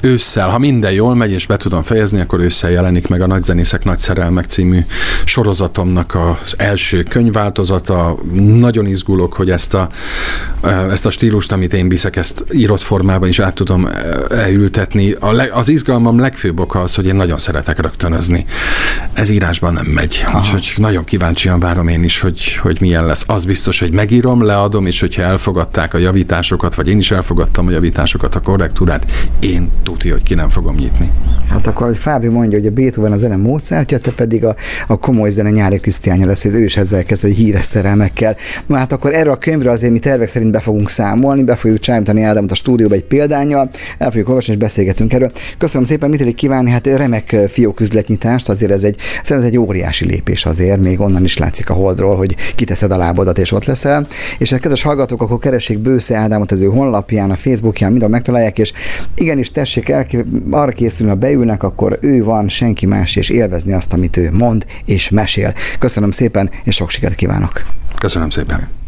Ősszel, 0.00 0.48
ha 0.48 0.58
minden 0.58 0.92
jól 0.92 1.14
megy, 1.14 1.30
és 1.30 1.46
be 1.46 1.56
tudom 1.56 1.82
fejezni, 1.82 2.20
akkor 2.20 2.40
ősszel 2.40 2.70
jelenik 2.70 3.08
meg 3.08 3.20
a 3.20 3.26
Nagyzenészek 3.26 3.84
Nagy 3.84 3.98
Szerelmek 3.98 4.44
című 4.44 4.80
sorozatomnak 5.24 6.14
az 6.14 6.54
első 6.58 7.02
könyvváltozata. 7.02 8.18
Nagyon 8.32 8.86
izgulok, 8.86 9.32
hogy 9.32 9.50
ezt 9.50 9.74
a, 9.74 9.88
ezt 10.90 11.06
a 11.06 11.10
stílust, 11.10 11.52
amit 11.52 11.74
én 11.74 11.88
viszek, 11.88 12.16
ezt 12.16 12.44
írott 12.52 12.82
formában 12.82 13.28
is 13.28 13.38
át 13.38 13.54
tudom 13.54 13.88
elültetni. 14.30 15.12
A 15.12 15.32
leg, 15.32 15.50
az 15.52 15.68
izgalmam 15.68 16.18
legfőbb 16.18 16.60
oka 16.60 16.80
az, 16.80 16.94
hogy 16.94 17.06
én 17.06 17.16
nagyon 17.16 17.38
szeretek 17.38 17.80
rögtönözni. 17.80 18.46
Ez 19.12 19.30
írásban 19.30 19.72
nem 19.72 19.86
megy. 19.86 20.24
Aha. 20.26 20.38
Úgyhogy 20.38 20.82
nagyon 20.82 21.04
kíváncsian 21.04 21.58
várom 21.58 21.88
én 21.88 22.02
is, 22.02 22.20
hogy, 22.20 22.54
hogy 22.54 22.80
milyen 22.80 23.06
lesz. 23.06 23.24
Az 23.26 23.44
biztos, 23.44 23.80
hogy 23.80 23.90
megírom, 23.90 24.42
leadom, 24.42 24.86
és 24.86 25.00
hogyha 25.00 25.22
elfogadták 25.22 25.94
a 25.94 25.98
javításokat, 25.98 26.74
vagy 26.74 26.88
én 26.88 26.98
is 26.98 27.10
elfogadtam 27.10 27.66
a 27.66 27.70
javításokat, 27.70 28.34
a 28.34 28.40
korrekt 28.40 28.73
struktúrát, 28.74 29.30
én 29.40 29.68
tudja, 29.82 30.12
hogy 30.12 30.22
ki 30.22 30.34
nem 30.34 30.48
fogom 30.48 30.74
nyitni. 30.74 31.10
Hát 31.48 31.66
akkor, 31.66 31.86
hogy 31.86 31.96
Fábri 31.96 32.28
mondja, 32.28 32.58
hogy 32.58 32.66
a 32.66 32.70
Beethoven 32.70 33.12
a 33.12 33.16
zene 33.16 33.36
Mozartja, 33.36 33.98
te 33.98 34.10
pedig 34.10 34.44
a, 34.44 34.54
a 34.86 34.98
komoly 34.98 35.30
zene 35.30 35.50
nyári 35.50 35.78
Krisztiánja 35.78 36.26
lesz, 36.26 36.44
ez 36.44 36.54
ő 36.54 36.64
is 36.64 36.76
ezzel 36.76 37.04
kezd, 37.04 37.22
hogy 37.22 37.34
híres 37.34 37.66
szerelmekkel. 37.66 38.36
Na 38.66 38.76
hát 38.76 38.92
akkor 38.92 39.12
erre 39.12 39.30
a 39.30 39.36
könyvre 39.36 39.70
azért 39.70 39.92
mi 39.92 39.98
tervek 39.98 40.28
szerint 40.28 40.50
be 40.50 40.60
fogunk 40.60 40.90
számolni, 40.90 41.42
be 41.42 41.56
fogjuk 41.56 41.78
csámítani 41.78 42.22
Ádámot 42.22 42.50
a 42.50 42.54
stúdióba 42.54 42.94
egy 42.94 43.04
példányjal, 43.04 43.70
el 43.98 44.08
fogjuk 44.08 44.28
olvasni 44.28 44.52
és 44.52 44.58
beszélgetünk 44.58 45.12
erről. 45.12 45.30
Köszönöm 45.58 45.84
szépen, 45.84 46.08
mit 46.08 46.18
tudjuk 46.18 46.36
kívánni, 46.36 46.70
hát 46.70 46.86
remek 46.86 47.36
fióküzletnyitást, 47.48 48.48
azért 48.48 48.72
ez 48.72 48.84
egy, 48.84 48.96
szerintem 49.22 49.38
ez 49.38 49.44
egy 49.44 49.58
óriási 49.58 50.06
lépés 50.06 50.46
azért, 50.46 50.80
még 50.80 51.00
onnan 51.00 51.24
is 51.24 51.38
látszik 51.38 51.70
a 51.70 51.74
holdról, 51.74 52.16
hogy 52.16 52.36
kiteszed 52.54 52.90
a 52.90 52.96
lábodat 52.96 53.38
és 53.38 53.52
ott 53.52 53.64
leszel. 53.64 54.06
És 54.38 54.52
a 54.52 54.58
kedves 54.58 54.82
hallgatók, 54.82 55.22
akkor 55.22 55.38
keressék 55.38 55.78
Bősze 55.78 56.16
Ádámot 56.16 56.52
az 56.52 56.62
ő 56.62 56.66
honlapján, 56.66 57.30
a 57.30 57.36
Facebookján, 57.36 57.92
mind 57.92 58.08
megtalálják, 58.08 58.58
és 58.58 58.63
igenis 59.14 59.50
tessék 59.50 59.88
el, 59.88 60.06
arra 60.50 60.72
készülni, 60.72 61.12
ha 61.12 61.18
beülnek, 61.18 61.62
akkor 61.62 61.98
ő 62.00 62.24
van, 62.24 62.48
senki 62.48 62.86
más, 62.86 63.16
és 63.16 63.28
élvezni 63.28 63.72
azt, 63.72 63.92
amit 63.92 64.16
ő 64.16 64.30
mond 64.32 64.66
és 64.84 65.10
mesél. 65.10 65.54
Köszönöm 65.78 66.10
szépen, 66.10 66.50
és 66.64 66.74
sok 66.74 66.90
sikert 66.90 67.14
kívánok! 67.14 67.62
Köszönöm 67.98 68.30
szépen! 68.30 68.83